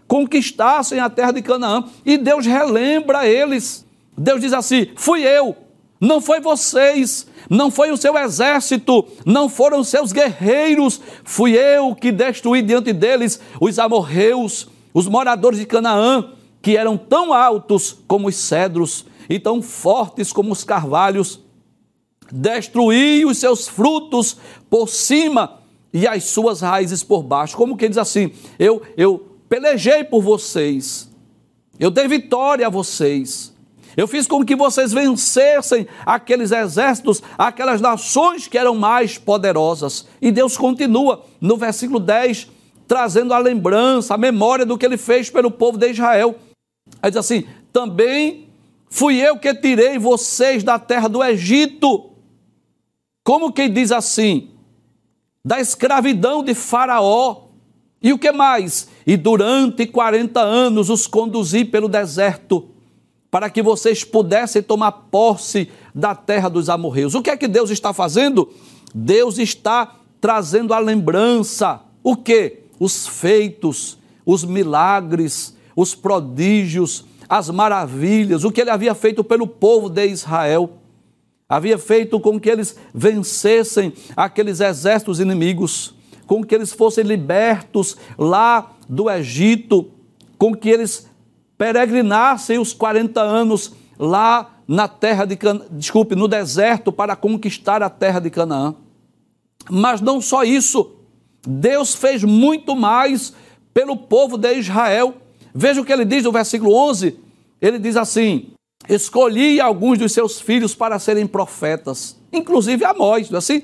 conquistassem 0.06 1.00
a 1.00 1.10
terra 1.10 1.32
de 1.32 1.42
Canaã. 1.42 1.82
E 2.06 2.16
Deus 2.16 2.46
relembra 2.46 3.26
eles. 3.26 3.84
Deus 4.16 4.40
diz 4.40 4.52
assim: 4.52 4.86
Fui 4.94 5.22
eu, 5.22 5.56
não 6.00 6.20
foi 6.20 6.38
vocês, 6.38 7.26
não 7.50 7.72
foi 7.72 7.90
o 7.90 7.96
seu 7.96 8.16
exército, 8.16 9.04
não 9.26 9.48
foram 9.48 9.82
seus 9.82 10.12
guerreiros, 10.12 11.00
fui 11.24 11.56
eu 11.56 11.92
que 11.92 12.12
destruí 12.12 12.62
diante 12.62 12.92
deles 12.92 13.40
os 13.60 13.80
amorreus, 13.80 14.68
os 14.92 15.06
moradores 15.06 15.58
de 15.58 15.66
Canaã, 15.66 16.32
que 16.60 16.76
eram 16.76 16.96
tão 16.96 17.32
altos 17.32 17.96
como 18.06 18.28
os 18.28 18.36
cedros 18.36 19.06
e 19.28 19.38
tão 19.38 19.62
fortes 19.62 20.32
como 20.32 20.52
os 20.52 20.64
carvalhos, 20.64 21.40
destruí 22.30 23.24
os 23.24 23.38
seus 23.38 23.68
frutos 23.68 24.36
por 24.70 24.88
cima 24.88 25.58
e 25.92 26.06
as 26.06 26.24
suas 26.24 26.60
raízes 26.60 27.02
por 27.02 27.22
baixo. 27.22 27.56
Como 27.56 27.76
que 27.76 27.88
diz 27.88 27.98
assim? 27.98 28.32
Eu, 28.58 28.82
eu 28.96 29.36
pelejei 29.48 30.04
por 30.04 30.22
vocês, 30.22 31.10
eu 31.78 31.90
dei 31.90 32.08
vitória 32.08 32.66
a 32.66 32.70
vocês. 32.70 33.52
Eu 33.94 34.08
fiz 34.08 34.26
com 34.26 34.42
que 34.42 34.56
vocês 34.56 34.90
vencessem 34.90 35.86
aqueles 36.06 36.50
exércitos, 36.50 37.22
aquelas 37.36 37.80
nações 37.80 38.48
que 38.48 38.56
eram 38.56 38.74
mais 38.74 39.18
poderosas. 39.18 40.06
E 40.20 40.32
Deus 40.32 40.56
continua 40.56 41.24
no 41.38 41.58
versículo 41.58 42.00
10: 42.00 42.48
trazendo 42.92 43.32
a 43.32 43.38
lembrança, 43.38 44.14
a 44.14 44.18
memória 44.18 44.66
do 44.66 44.76
que 44.76 44.84
ele 44.84 44.98
fez 44.98 45.30
pelo 45.30 45.50
povo 45.50 45.78
de 45.78 45.90
Israel. 45.90 46.36
Aí 47.00 47.10
diz 47.10 47.18
assim: 47.18 47.44
também 47.72 48.48
fui 48.90 49.16
eu 49.16 49.38
que 49.38 49.54
tirei 49.54 49.98
vocês 49.98 50.62
da 50.62 50.78
terra 50.78 51.08
do 51.08 51.24
Egito. 51.24 52.10
Como 53.24 53.52
quem 53.52 53.72
diz 53.72 53.92
assim? 53.92 54.52
da 55.44 55.60
escravidão 55.60 56.42
de 56.42 56.54
Faraó. 56.54 57.48
E 58.00 58.12
o 58.12 58.18
que 58.18 58.32
mais? 58.32 58.88
E 59.06 59.16
durante 59.16 59.86
40 59.86 60.40
anos 60.40 60.90
os 60.90 61.06
conduzi 61.06 61.64
pelo 61.64 61.88
deserto, 61.88 62.68
para 63.30 63.48
que 63.48 63.62
vocês 63.62 64.04
pudessem 64.04 64.62
tomar 64.62 64.92
posse 64.92 65.68
da 65.94 66.14
terra 66.14 66.48
dos 66.48 66.68
amorreus. 66.68 67.14
O 67.14 67.22
que 67.22 67.30
é 67.30 67.36
que 67.36 67.48
Deus 67.48 67.70
está 67.70 67.92
fazendo? 67.92 68.52
Deus 68.94 69.38
está 69.38 69.96
trazendo 70.20 70.74
a 70.74 70.78
lembrança. 70.78 71.80
O 72.02 72.16
que? 72.16 72.61
Os 72.82 73.06
feitos, 73.06 73.96
os 74.26 74.44
milagres, 74.44 75.56
os 75.76 75.94
prodígios, 75.94 77.04
as 77.28 77.48
maravilhas, 77.48 78.42
o 78.42 78.50
que 78.50 78.60
ele 78.60 78.70
havia 78.70 78.92
feito 78.92 79.22
pelo 79.22 79.46
povo 79.46 79.88
de 79.88 80.04
Israel. 80.04 80.78
Havia 81.48 81.78
feito 81.78 82.18
com 82.18 82.40
que 82.40 82.50
eles 82.50 82.76
vencessem 82.92 83.92
aqueles 84.16 84.58
exércitos 84.58 85.20
inimigos, 85.20 85.94
com 86.26 86.42
que 86.42 86.56
eles 86.56 86.72
fossem 86.72 87.04
libertos 87.04 87.96
lá 88.18 88.72
do 88.88 89.08
Egito, 89.08 89.88
com 90.36 90.52
que 90.52 90.68
eles 90.68 91.08
peregrinassem 91.56 92.58
os 92.58 92.72
40 92.72 93.20
anos 93.20 93.74
lá 93.96 94.56
na 94.66 94.88
terra 94.88 95.24
de 95.24 95.36
Can... 95.36 95.60
desculpe, 95.70 96.16
no 96.16 96.26
deserto 96.26 96.90
para 96.90 97.14
conquistar 97.14 97.80
a 97.80 97.88
terra 97.88 98.18
de 98.18 98.28
Canaã. 98.28 98.74
Mas 99.70 100.00
não 100.00 100.20
só 100.20 100.42
isso, 100.42 100.96
Deus 101.46 101.94
fez 101.94 102.22
muito 102.22 102.76
mais 102.76 103.34
pelo 103.74 103.96
povo 103.96 104.36
de 104.36 104.54
Israel. 104.54 105.14
Veja 105.54 105.80
o 105.80 105.84
que 105.84 105.92
ele 105.92 106.04
diz 106.04 106.24
no 106.24 106.32
versículo 106.32 106.74
11. 106.74 107.18
Ele 107.60 107.78
diz 107.78 107.96
assim: 107.96 108.50
Escolhi 108.88 109.60
alguns 109.60 109.98
dos 109.98 110.12
seus 110.12 110.40
filhos 110.40 110.74
para 110.74 110.98
serem 110.98 111.26
profetas, 111.26 112.16
inclusive 112.32 112.84
Amós, 112.84 113.30
não 113.30 113.36
é 113.36 113.38
assim? 113.38 113.62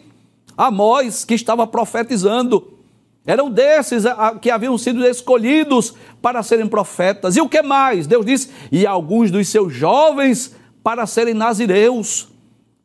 Amós, 0.57 1.25
que 1.25 1.35
estava 1.35 1.67
profetizando, 1.67 2.79
eram 3.25 3.51
desses 3.51 4.05
que 4.41 4.51
haviam 4.51 4.77
sido 4.77 5.07
escolhidos 5.07 5.95
para 6.21 6.43
serem 6.43 6.67
profetas. 6.67 7.37
E 7.37 7.41
o 7.41 7.49
que 7.49 7.63
mais? 7.63 8.07
Deus 8.07 8.27
disse: 8.27 8.51
E 8.73 8.87
alguns 8.87 9.31
dos 9.31 9.49
seus 9.49 9.73
jovens 9.73 10.57
para 10.83 11.07
serem 11.07 11.35
nazireus 11.35 12.29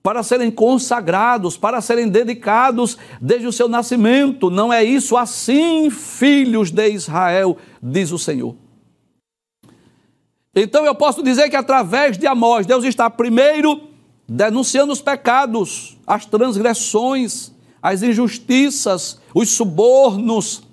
para 0.03 0.21
serem 0.21 0.51
consagrados, 0.51 1.55
para 1.55 1.79
serem 1.79 2.09
dedicados 2.09 2.97
desde 3.21 3.47
o 3.47 3.53
seu 3.53 3.69
nascimento. 3.69 4.49
Não 4.49 4.71
é 4.71 4.83
isso 4.83 5.15
assim, 5.15 5.89
filhos 5.89 6.69
de 6.69 6.89
Israel, 6.89 7.57
diz 7.81 8.11
o 8.11 8.19
Senhor. 8.19 8.53
Então 10.53 10.85
eu 10.85 10.93
posso 10.93 11.23
dizer 11.23 11.49
que 11.49 11.55
através 11.55 12.17
de 12.17 12.27
Amós, 12.27 12.65
Deus 12.65 12.83
está 12.83 13.09
primeiro 13.09 13.81
denunciando 14.27 14.91
os 14.91 15.01
pecados, 15.01 15.97
as 16.05 16.25
transgressões, 16.25 17.51
as 17.81 18.03
injustiças, 18.03 19.19
os 19.33 19.49
subornos, 19.49 20.63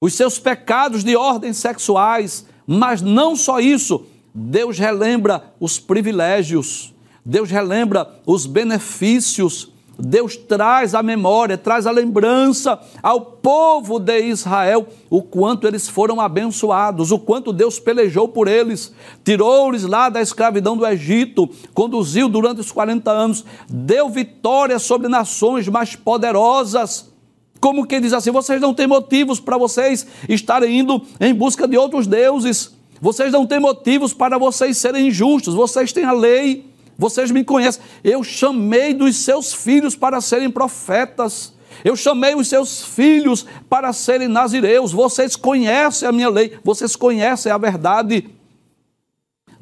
os 0.00 0.14
seus 0.14 0.38
pecados 0.38 1.04
de 1.04 1.16
ordem 1.16 1.52
sexuais, 1.52 2.46
mas 2.66 3.00
não 3.00 3.36
só 3.36 3.60
isso, 3.60 4.04
Deus 4.34 4.78
relembra 4.78 5.52
os 5.60 5.78
privilégios, 5.78 6.92
Deus 7.24 7.50
relembra 7.50 8.08
os 8.26 8.46
benefícios, 8.46 9.70
Deus 9.96 10.36
traz 10.36 10.94
a 10.94 11.02
memória, 11.02 11.56
traz 11.56 11.86
a 11.86 11.90
lembrança 11.92 12.80
ao 13.00 13.20
povo 13.20 14.00
de 14.00 14.20
Israel 14.22 14.88
o 15.08 15.22
quanto 15.22 15.66
eles 15.66 15.88
foram 15.88 16.20
abençoados, 16.20 17.12
o 17.12 17.18
quanto 17.18 17.52
Deus 17.52 17.78
pelejou 17.78 18.26
por 18.26 18.48
eles, 18.48 18.92
tirou-lhes 19.24 19.84
lá 19.84 20.08
da 20.08 20.20
escravidão 20.20 20.76
do 20.76 20.86
Egito, 20.86 21.48
conduziu 21.72 22.28
durante 22.28 22.60
os 22.60 22.72
40 22.72 23.10
anos, 23.10 23.44
deu 23.68 24.08
vitória 24.08 24.78
sobre 24.80 25.08
nações 25.08 25.68
mais 25.68 25.94
poderosas. 25.94 27.12
Como 27.60 27.86
quem 27.86 28.00
diz 28.00 28.12
assim: 28.12 28.32
vocês 28.32 28.60
não 28.60 28.74
têm 28.74 28.88
motivos 28.88 29.38
para 29.38 29.56
vocês 29.56 30.04
estarem 30.28 30.80
indo 30.80 31.00
em 31.20 31.32
busca 31.32 31.68
de 31.68 31.76
outros 31.76 32.08
deuses, 32.08 32.74
vocês 33.00 33.30
não 33.32 33.46
têm 33.46 33.60
motivos 33.60 34.12
para 34.12 34.36
vocês 34.38 34.76
serem 34.78 35.08
injustos, 35.08 35.54
vocês 35.54 35.92
têm 35.92 36.04
a 36.04 36.12
lei 36.12 36.71
vocês 36.98 37.30
me 37.30 37.44
conhecem. 37.44 37.82
Eu 38.04 38.22
chamei 38.22 38.94
dos 38.94 39.16
seus 39.16 39.52
filhos 39.52 39.96
para 39.96 40.20
serem 40.20 40.50
profetas. 40.50 41.52
Eu 41.84 41.96
chamei 41.96 42.34
os 42.34 42.48
seus 42.48 42.82
filhos 42.82 43.46
para 43.68 43.92
serem 43.92 44.28
nazireus. 44.28 44.92
Vocês 44.92 45.34
conhecem 45.36 46.08
a 46.08 46.12
minha 46.12 46.28
lei. 46.28 46.58
Vocês 46.62 46.94
conhecem 46.94 47.50
a 47.50 47.58
verdade. 47.58 48.28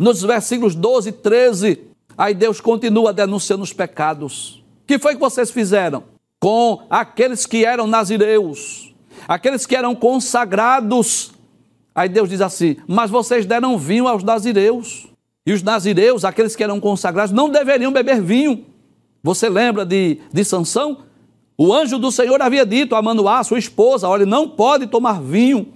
Nos 0.01 0.23
versículos 0.23 0.75
12 0.75 1.11
e 1.11 1.13
13, 1.13 1.81
aí 2.17 2.33
Deus 2.33 2.59
continua 2.59 3.13
denunciando 3.13 3.63
os 3.63 3.73
pecados. 3.73 4.63
O 4.83 4.87
que 4.87 4.99
foi 4.99 5.15
que 5.15 5.21
vocês 5.21 5.51
fizeram? 5.51 6.05
Com 6.41 6.87
aqueles 6.89 7.45
que 7.45 7.67
eram 7.67 7.87
nazireus, 7.87 8.95
aqueles 9.29 9.67
que 9.67 9.77
eram 9.77 9.95
consagrados. 9.95 11.33
Aí 11.95 12.09
Deus 12.09 12.31
diz 12.31 12.41
assim: 12.41 12.77
Mas 12.89 13.11
vocês 13.11 13.45
deram 13.45 13.77
vinho 13.77 14.09
aos 14.09 14.25
nazireus. 14.25 15.10
E 15.47 15.53
os 15.53 15.63
nazireus, 15.63 16.25
aqueles 16.25 16.55
que 16.55 16.63
eram 16.63 16.79
consagrados, 16.79 17.33
não 17.33 17.49
deveriam 17.49 17.93
beber 17.93 18.21
vinho. 18.21 18.67
Você 19.23 19.49
lembra 19.49 19.85
de, 19.85 20.19
de 20.33 20.45
Sansão? 20.45 21.05
O 21.57 21.73
anjo 21.73 21.99
do 21.99 22.11
Senhor 22.11 22.41
havia 22.41 22.65
dito 22.65 22.95
a 22.95 23.03
Manoá, 23.03 23.43
sua 23.45 23.59
esposa, 23.59 24.09
olha, 24.09 24.25
não 24.25 24.49
pode 24.49 24.87
tomar 24.87 25.21
vinho. 25.21 25.75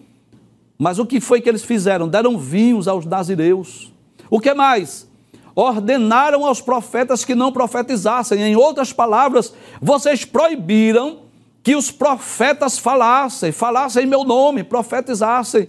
Mas 0.79 0.99
o 0.99 1.07
que 1.07 1.21
foi 1.21 1.41
que 1.41 1.49
eles 1.49 1.65
fizeram? 1.65 2.09
Deram 2.09 2.39
vinhos 2.39 2.89
aos 2.89 3.05
nazireus. 3.05 3.93
O 4.31 4.41
que 4.41 4.53
mais? 4.55 5.09
Ordenaram 5.55 6.45
aos 6.45 6.61
profetas 6.61 7.25
que 7.25 7.35
não 7.35 7.53
profetizassem. 7.53 8.43
Em 8.43 8.57
outras 8.57 8.93
palavras, 8.93 9.55
vocês 9.81 10.25
proibiram 10.25 11.21
que 11.63 11.77
os 11.77 11.91
profetas 11.91 12.79
falassem, 12.79 13.53
falassem 13.53 14.05
em 14.05 14.07
meu 14.07 14.25
nome, 14.25 14.65
profetizassem. 14.65 15.69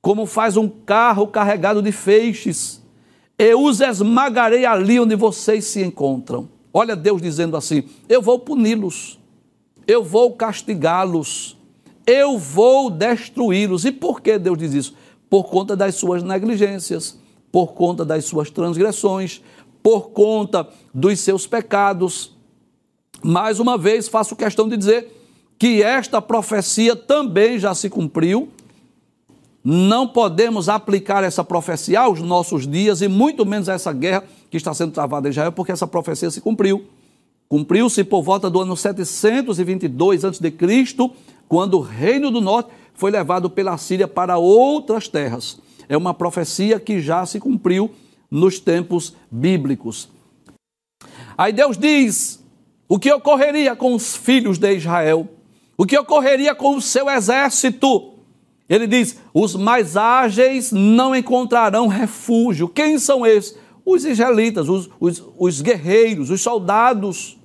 Como 0.00 0.26
faz 0.26 0.56
um 0.56 0.68
carro 0.68 1.26
carregado 1.26 1.82
de 1.82 1.92
feixes 1.92 2.83
eu 3.38 3.62
os 3.62 3.80
esmagarei 3.80 4.64
ali 4.64 5.00
onde 5.00 5.16
vocês 5.16 5.64
se 5.64 5.82
encontram. 5.82 6.48
Olha 6.72 6.94
Deus 6.94 7.20
dizendo 7.20 7.56
assim: 7.56 7.84
eu 8.08 8.22
vou 8.22 8.38
puni-los, 8.38 9.18
eu 9.86 10.02
vou 10.02 10.32
castigá-los, 10.32 11.56
eu 12.06 12.38
vou 12.38 12.90
destruí-los. 12.90 13.84
E 13.84 13.92
por 13.92 14.20
que 14.20 14.38
Deus 14.38 14.58
diz 14.58 14.74
isso? 14.74 14.94
Por 15.28 15.44
conta 15.44 15.76
das 15.76 15.96
suas 15.96 16.22
negligências, 16.22 17.18
por 17.50 17.74
conta 17.74 18.04
das 18.04 18.24
suas 18.24 18.50
transgressões, 18.50 19.42
por 19.82 20.10
conta 20.10 20.68
dos 20.92 21.20
seus 21.20 21.46
pecados. 21.46 22.32
Mais 23.22 23.58
uma 23.58 23.78
vez, 23.78 24.08
faço 24.08 24.36
questão 24.36 24.68
de 24.68 24.76
dizer 24.76 25.20
que 25.58 25.82
esta 25.82 26.20
profecia 26.20 26.94
também 26.94 27.58
já 27.58 27.74
se 27.74 27.88
cumpriu 27.88 28.48
não 29.64 30.06
podemos 30.06 30.68
aplicar 30.68 31.24
essa 31.24 31.42
profecia 31.42 32.00
aos 32.00 32.20
nossos 32.20 32.66
dias 32.66 33.00
e 33.00 33.08
muito 33.08 33.46
menos 33.46 33.66
a 33.66 33.72
essa 33.72 33.94
guerra 33.94 34.22
que 34.50 34.58
está 34.58 34.74
sendo 34.74 34.92
travada 34.92 35.26
em 35.26 35.30
Israel, 35.30 35.52
porque 35.52 35.72
essa 35.72 35.86
profecia 35.86 36.30
se 36.30 36.42
cumpriu. 36.42 36.84
Cumpriu-se 37.48 38.04
por 38.04 38.22
volta 38.22 38.50
do 38.50 38.60
ano 38.60 38.76
722 38.76 40.24
a.C., 40.24 40.52
quando 41.48 41.78
o 41.78 41.80
reino 41.80 42.30
do 42.30 42.42
norte 42.42 42.70
foi 42.94 43.10
levado 43.10 43.48
pela 43.48 43.78
Síria 43.78 44.06
para 44.06 44.36
outras 44.36 45.08
terras. 45.08 45.58
É 45.88 45.96
uma 45.96 46.12
profecia 46.12 46.78
que 46.78 47.00
já 47.00 47.24
se 47.24 47.40
cumpriu 47.40 47.90
nos 48.30 48.58
tempos 48.58 49.14
bíblicos. 49.30 50.08
Aí 51.38 51.52
Deus 51.52 51.78
diz 51.78 52.42
o 52.88 52.98
que 52.98 53.12
ocorreria 53.12 53.74
com 53.74 53.94
os 53.94 54.14
filhos 54.14 54.58
de 54.58 54.74
Israel, 54.74 55.28
o 55.76 55.86
que 55.86 55.98
ocorreria 55.98 56.54
com 56.54 56.76
o 56.76 56.82
seu 56.82 57.08
exército 57.08 58.13
ele 58.68 58.86
diz: 58.86 59.18
os 59.32 59.54
mais 59.54 59.96
ágeis 59.96 60.72
não 60.72 61.14
encontrarão 61.14 61.86
refúgio. 61.86 62.68
Quem 62.68 62.98
são 62.98 63.26
esses? 63.26 63.56
Os 63.84 64.04
israelitas, 64.04 64.68
os, 64.68 64.88
os, 64.98 65.22
os 65.38 65.60
guerreiros, 65.60 66.30
os 66.30 66.40
soldados. 66.40 67.38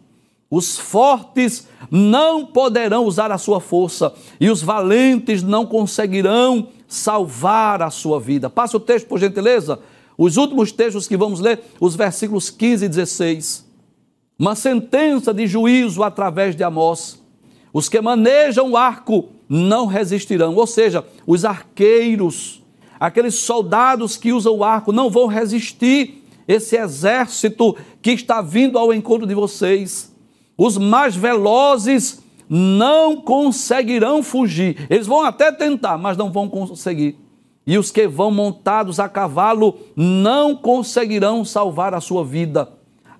Os 0.51 0.79
fortes 0.79 1.67
não 1.91 2.43
poderão 2.43 3.05
usar 3.05 3.31
a 3.31 3.37
sua 3.37 3.59
força 3.59 4.11
e 4.39 4.49
os 4.49 4.63
valentes 4.63 5.43
não 5.43 5.63
conseguirão 5.63 6.69
salvar 6.87 7.83
a 7.83 7.91
sua 7.91 8.19
vida. 8.19 8.49
Passa 8.49 8.77
o 8.77 8.79
texto, 8.79 9.07
por 9.07 9.19
gentileza. 9.19 9.79
Os 10.17 10.37
últimos 10.37 10.71
textos 10.71 11.07
que 11.07 11.15
vamos 11.15 11.39
ler, 11.39 11.61
os 11.79 11.95
versículos 11.95 12.49
15 12.49 12.85
e 12.85 12.89
16. 12.89 13.65
Uma 14.39 14.55
sentença 14.55 15.31
de 15.31 15.45
juízo 15.45 16.01
através 16.01 16.55
de 16.55 16.63
Amós. 16.63 17.21
Os 17.71 17.87
que 17.87 18.01
manejam 18.01 18.71
o 18.71 18.77
arco 18.77 19.29
não 19.49 19.87
resistirão. 19.87 20.55
Ou 20.55 20.67
seja, 20.67 21.03
os 21.25 21.43
arqueiros, 21.43 22.63
aqueles 22.99 23.35
soldados 23.35 24.15
que 24.15 24.31
usam 24.31 24.57
o 24.57 24.63
arco, 24.63 24.91
não 24.91 25.09
vão 25.09 25.25
resistir 25.25 26.23
esse 26.47 26.77
exército 26.77 27.75
que 28.01 28.11
está 28.11 28.41
vindo 28.41 28.77
ao 28.77 28.93
encontro 28.93 29.27
de 29.27 29.33
vocês. 29.33 30.15
Os 30.55 30.77
mais 30.77 31.15
velozes 31.15 32.21
não 32.47 33.17
conseguirão 33.17 34.21
fugir. 34.23 34.87
Eles 34.89 35.07
vão 35.07 35.21
até 35.21 35.51
tentar, 35.51 35.97
mas 35.97 36.17
não 36.17 36.31
vão 36.31 36.47
conseguir. 36.49 37.17
E 37.65 37.77
os 37.77 37.91
que 37.91 38.07
vão 38.07 38.31
montados 38.31 38.99
a 38.99 39.07
cavalo 39.07 39.77
não 39.95 40.55
conseguirão 40.55 41.45
salvar 41.45 41.93
a 41.93 42.01
sua 42.01 42.25
vida. 42.25 42.67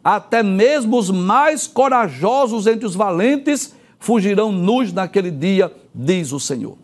Até 0.04 0.42
mesmo 0.42 0.98
os 0.98 1.12
mais 1.12 1.68
corajosos 1.68 2.66
entre 2.66 2.86
os 2.86 2.96
valentes 2.96 3.76
fugirão 4.00 4.52
nus 4.52 4.92
naquele 4.92 5.30
dia, 5.30 5.72
diz 5.94 6.32
o 6.32 6.40
Senhor. 6.40 6.78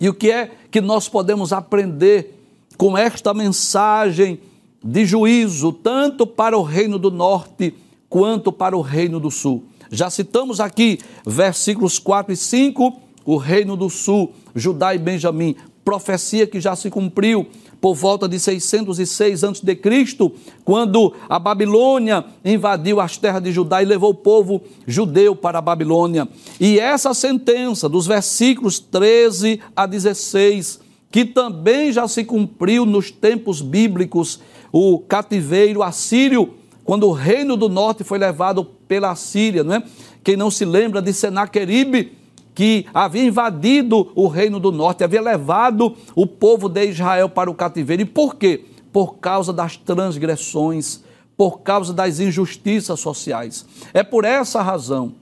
E 0.00 0.08
o 0.08 0.14
que 0.14 0.30
é 0.30 0.50
que 0.70 0.80
nós 0.80 1.08
podemos 1.08 1.52
aprender 1.52 2.34
com 2.76 2.96
esta 2.96 3.34
mensagem 3.34 4.40
de 4.82 5.04
juízo, 5.04 5.72
tanto 5.72 6.26
para 6.26 6.56
o 6.56 6.62
reino 6.62 6.98
do 6.98 7.10
norte 7.10 7.74
quanto 8.08 8.50
para 8.50 8.76
o 8.76 8.80
reino 8.80 9.20
do 9.20 9.30
sul? 9.30 9.64
Já 9.90 10.08
citamos 10.08 10.60
aqui 10.60 10.98
versículos 11.26 11.98
4 11.98 12.32
e 12.32 12.36
5, 12.36 13.00
o 13.24 13.36
reino 13.36 13.76
do 13.76 13.90
sul, 13.90 14.32
Judá 14.54 14.94
e 14.94 14.98
Benjamim, 14.98 15.56
profecia 15.90 16.46
que 16.46 16.60
já 16.60 16.76
se 16.76 16.88
cumpriu 16.88 17.48
por 17.80 17.96
volta 17.96 18.28
de 18.28 18.38
606 18.38 19.42
a.C., 19.42 20.32
quando 20.64 21.12
a 21.28 21.36
Babilônia 21.36 22.24
invadiu 22.44 23.00
as 23.00 23.16
terras 23.16 23.42
de 23.42 23.50
Judá 23.50 23.82
e 23.82 23.86
levou 23.86 24.10
o 24.10 24.14
povo 24.14 24.62
judeu 24.86 25.34
para 25.34 25.58
a 25.58 25.60
Babilônia. 25.60 26.28
E 26.60 26.78
essa 26.78 27.12
sentença, 27.12 27.88
dos 27.88 28.06
versículos 28.06 28.78
13 28.78 29.60
a 29.74 29.84
16, 29.84 30.78
que 31.10 31.24
também 31.24 31.90
já 31.90 32.06
se 32.06 32.22
cumpriu 32.22 32.86
nos 32.86 33.10
tempos 33.10 33.60
bíblicos, 33.60 34.38
o 34.70 35.00
cativeiro 35.00 35.82
assírio, 35.82 36.54
quando 36.84 37.08
o 37.08 37.12
reino 37.12 37.56
do 37.56 37.68
norte 37.68 38.04
foi 38.04 38.18
levado 38.18 38.64
pela 38.64 39.16
Síria, 39.16 39.64
não 39.64 39.74
é? 39.74 39.82
Quem 40.22 40.36
não 40.36 40.52
se 40.52 40.64
lembra 40.64 41.02
de 41.02 41.12
Senaqueribe, 41.12 42.19
que 42.54 42.86
havia 42.92 43.24
invadido 43.24 44.10
o 44.14 44.26
reino 44.26 44.58
do 44.58 44.72
norte, 44.72 45.04
havia 45.04 45.20
levado 45.20 45.96
o 46.14 46.26
povo 46.26 46.68
de 46.68 46.86
Israel 46.86 47.28
para 47.28 47.50
o 47.50 47.54
cativeiro. 47.54 48.02
E 48.02 48.06
por 48.06 48.36
quê? 48.36 48.64
Por 48.92 49.16
causa 49.18 49.52
das 49.52 49.76
transgressões, 49.76 51.02
por 51.36 51.60
causa 51.60 51.92
das 51.92 52.20
injustiças 52.20 53.00
sociais. 53.00 53.64
É 53.94 54.02
por 54.02 54.24
essa 54.24 54.60
razão 54.60 55.14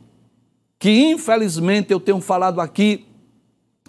que, 0.79 0.91
infelizmente, 0.91 1.93
eu 1.93 2.01
tenho 2.01 2.21
falado 2.21 2.61
aqui 2.61 3.07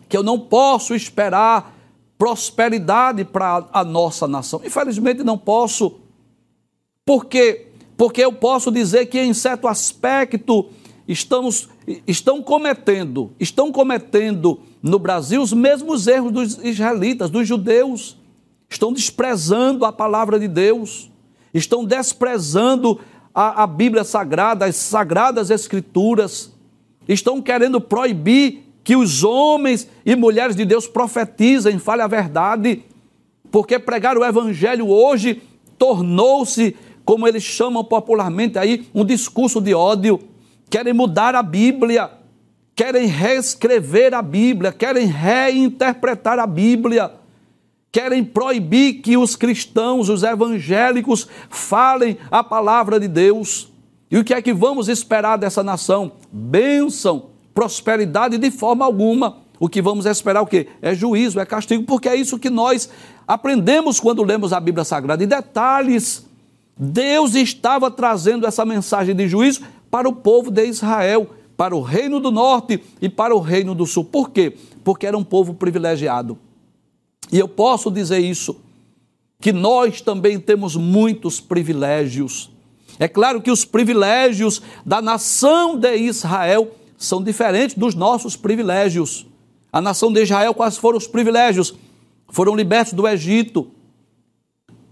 que 0.08 0.18
eu 0.18 0.24
não 0.24 0.40
posso 0.40 0.96
esperar 0.96 1.76
prosperidade 2.18 3.24
para 3.24 3.68
a 3.72 3.84
nossa 3.84 4.28
nação. 4.28 4.62
Infelizmente, 4.66 5.24
não 5.24 5.38
posso. 5.38 6.00
Por 7.06 7.26
quê? 7.26 7.68
Porque 7.96 8.22
eu 8.22 8.34
posso 8.34 8.72
dizer 8.72 9.06
que, 9.06 9.20
em 9.20 9.34
certo 9.34 9.68
aspecto, 9.68 10.70
estamos, 11.08 11.70
estão 12.06 12.42
cometendo, 12.42 13.32
estão 13.40 13.72
cometendo 13.72 14.60
no 14.82 15.00
Brasil 15.00 15.42
os 15.42 15.52
mesmos 15.52 16.08
erros 16.08 16.32
dos 16.32 16.58
israelitas, 16.64 17.30
dos 17.30 17.48
judeus. 17.48 18.18
Estão 18.70 18.94
desprezando 18.94 19.84
a 19.84 19.92
palavra 19.92 20.40
de 20.40 20.48
Deus, 20.48 21.10
estão 21.54 21.84
desprezando 21.84 23.00
a, 23.34 23.64
a 23.64 23.68
Bíblia 23.68 24.04
Sagrada, 24.04 24.66
as 24.66 24.76
sagradas 24.76 25.50
Escrituras, 25.50 26.54
estão 27.08 27.42
querendo 27.42 27.82
proibir 27.82 28.64
que 28.84 28.96
os 28.96 29.24
homens 29.24 29.88
e 30.06 30.16
mulheres 30.16 30.56
de 30.56 30.66
Deus 30.66 30.88
profetizem, 30.88 31.80
falem 31.80 32.04
a 32.04 32.08
verdade, 32.08 32.84
porque 33.50 33.80
pregar 33.80 34.18
o 34.18 34.24
Evangelho 34.24 34.88
hoje 34.88 35.42
tornou-se, 35.78 36.76
como 37.04 37.28
eles 37.28 37.42
chamam 37.42 37.84
popularmente 37.84 38.60
aí, 38.60 38.88
um 38.94 39.04
discurso 39.04 39.60
de 39.60 39.74
ódio 39.74 40.20
querem 40.70 40.94
mudar 40.94 41.36
a 41.36 41.42
Bíblia, 41.44 42.12
querem 42.76 43.08
reescrever 43.08 44.14
a 44.14 44.22
Bíblia, 44.22 44.72
querem 44.72 45.06
reinterpretar 45.06 46.40
a 46.40 46.48
Bíblia, 46.48 47.12
querem 47.92 48.24
proibir 48.24 49.02
que 49.02 49.18
os 49.18 49.36
cristãos, 49.36 50.10
os 50.10 50.24
evangélicos, 50.24 51.28
falem 51.50 52.18
a 52.30 52.44
palavra 52.44 53.00
de 53.00 53.08
Deus. 53.08 53.70
E 54.12 54.18
o 54.18 54.24
que 54.24 54.34
é 54.34 54.42
que 54.42 54.54
vamos 54.54 54.88
esperar 54.88 55.38
dessa 55.38 55.64
nação? 55.64 56.14
Bênção, 56.32 57.32
prosperidade 57.54 58.38
de 58.38 58.52
forma 58.52 58.86
alguma. 58.86 59.38
O 59.60 59.68
que 59.68 59.82
vamos 59.82 60.06
esperar 60.06 60.42
o 60.42 60.48
quê? 60.48 60.68
É 60.82 60.96
juízo, 60.96 61.40
é 61.40 61.46
castigo, 61.46 61.84
porque 61.84 62.08
é 62.08 62.16
isso 62.16 62.40
que 62.40 62.50
nós 62.50 62.90
aprendemos 63.28 64.00
quando 64.00 64.24
lemos 64.24 64.54
a 64.54 64.60
Bíblia 64.60 64.86
Sagrada. 64.86 65.22
E 65.22 65.28
detalhes, 65.28 66.26
Deus 66.78 67.36
estava 67.36 67.92
trazendo 67.92 68.48
essa 68.48 68.64
mensagem 68.64 69.14
de 69.14 69.28
juízo 69.28 69.62
para 69.90 70.08
o 70.08 70.14
povo 70.14 70.52
de 70.52 70.66
Israel, 70.66 71.30
para 71.58 71.76
o 71.76 71.82
reino 71.82 72.20
do 72.20 72.32
norte 72.32 72.82
e 73.02 73.10
para 73.10 73.36
o 73.36 73.40
reino 73.40 73.76
do 73.76 73.86
sul. 73.86 74.06
Por 74.06 74.30
quê? 74.30 74.56
Porque 74.84 75.06
era 75.06 75.18
um 75.18 75.24
povo 75.24 75.54
privilegiado. 75.54 76.38
E 77.32 77.38
eu 77.38 77.48
posso 77.48 77.92
dizer 77.92 78.20
isso, 78.20 78.56
que 79.42 79.54
nós 79.54 80.02
também 80.02 80.40
temos 80.40 80.76
muitos 80.76 81.40
privilégios. 81.40 82.50
É 82.98 83.08
claro 83.08 83.42
que 83.42 83.52
os 83.52 83.64
privilégios 83.64 84.62
da 84.86 85.02
nação 85.02 85.78
de 85.78 85.96
Israel 85.96 86.72
são 86.98 87.24
diferentes 87.24 87.78
dos 87.78 87.96
nossos 87.96 88.36
privilégios. 88.36 89.26
A 89.72 89.80
nação 89.80 90.12
de 90.12 90.22
Israel, 90.22 90.54
quais 90.54 90.78
foram 90.78 90.98
os 90.98 91.08
privilégios? 91.08 91.74
Foram 92.28 92.56
libertos 92.56 92.94
do 92.94 93.08
Egito. 93.08 93.72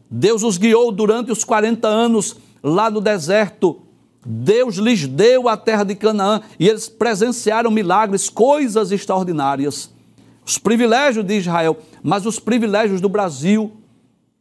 Deus 0.09 0.43
os 0.43 0.57
guiou 0.57 0.91
durante 0.91 1.31
os 1.31 1.43
40 1.43 1.87
anos 1.87 2.37
lá 2.63 2.89
no 2.89 3.01
deserto 3.01 3.81
Deus 4.29 4.75
lhes 4.75 5.07
deu 5.07 5.47
a 5.47 5.55
terra 5.55 5.85
de 5.85 5.95
Canaã 5.95 6.41
e 6.59 6.67
eles 6.67 6.89
presenciaram 6.89 7.71
milagres, 7.71 8.27
coisas 8.27 8.91
extraordinárias. 8.91 9.89
Os 10.45 10.57
privilégios 10.57 11.25
de 11.25 11.37
Israel, 11.37 11.77
mas 12.03 12.25
os 12.25 12.37
privilégios 12.37 12.99
do 12.99 13.07
Brasil, 13.07 13.71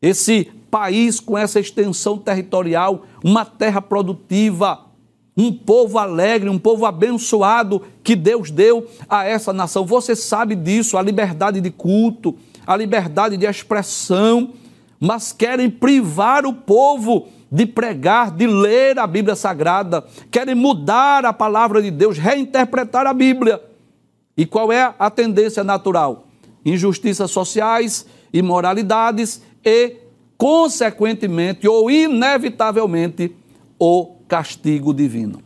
esse 0.02 0.50
país 0.68 1.20
com 1.20 1.38
essa 1.38 1.60
extensão 1.60 2.18
territorial, 2.18 3.04
uma 3.22 3.44
terra 3.44 3.80
produtiva, 3.80 4.86
um 5.36 5.52
povo 5.52 5.98
alegre, 5.98 6.50
um 6.50 6.58
povo 6.58 6.84
abençoado 6.84 7.80
que 8.02 8.16
Deus 8.16 8.50
deu 8.50 8.88
a 9.08 9.24
essa 9.24 9.52
nação. 9.52 9.86
Você 9.86 10.16
sabe 10.16 10.56
disso, 10.56 10.98
a 10.98 11.02
liberdade 11.02 11.60
de 11.60 11.70
culto, 11.70 12.34
a 12.66 12.76
liberdade 12.76 13.36
de 13.36 13.46
expressão, 13.46 14.52
mas 14.98 15.30
querem 15.32 15.70
privar 15.70 16.44
o 16.44 16.52
povo 16.52 17.28
de 17.50 17.66
pregar, 17.66 18.30
de 18.30 18.46
ler 18.46 18.98
a 18.98 19.06
Bíblia 19.06 19.36
Sagrada, 19.36 20.04
querem 20.30 20.54
mudar 20.54 21.24
a 21.24 21.32
palavra 21.32 21.80
de 21.80 21.90
Deus, 21.90 22.18
reinterpretar 22.18 23.06
a 23.06 23.14
Bíblia. 23.14 23.62
E 24.36 24.44
qual 24.44 24.72
é 24.72 24.94
a 24.98 25.10
tendência 25.10 25.62
natural? 25.64 26.26
Injustiças 26.64 27.30
sociais, 27.30 28.06
imoralidades 28.32 29.40
e, 29.64 29.96
consequentemente 30.36 31.66
ou 31.66 31.90
inevitavelmente, 31.90 33.34
o 33.78 34.16
castigo 34.28 34.92
divino. 34.92 35.45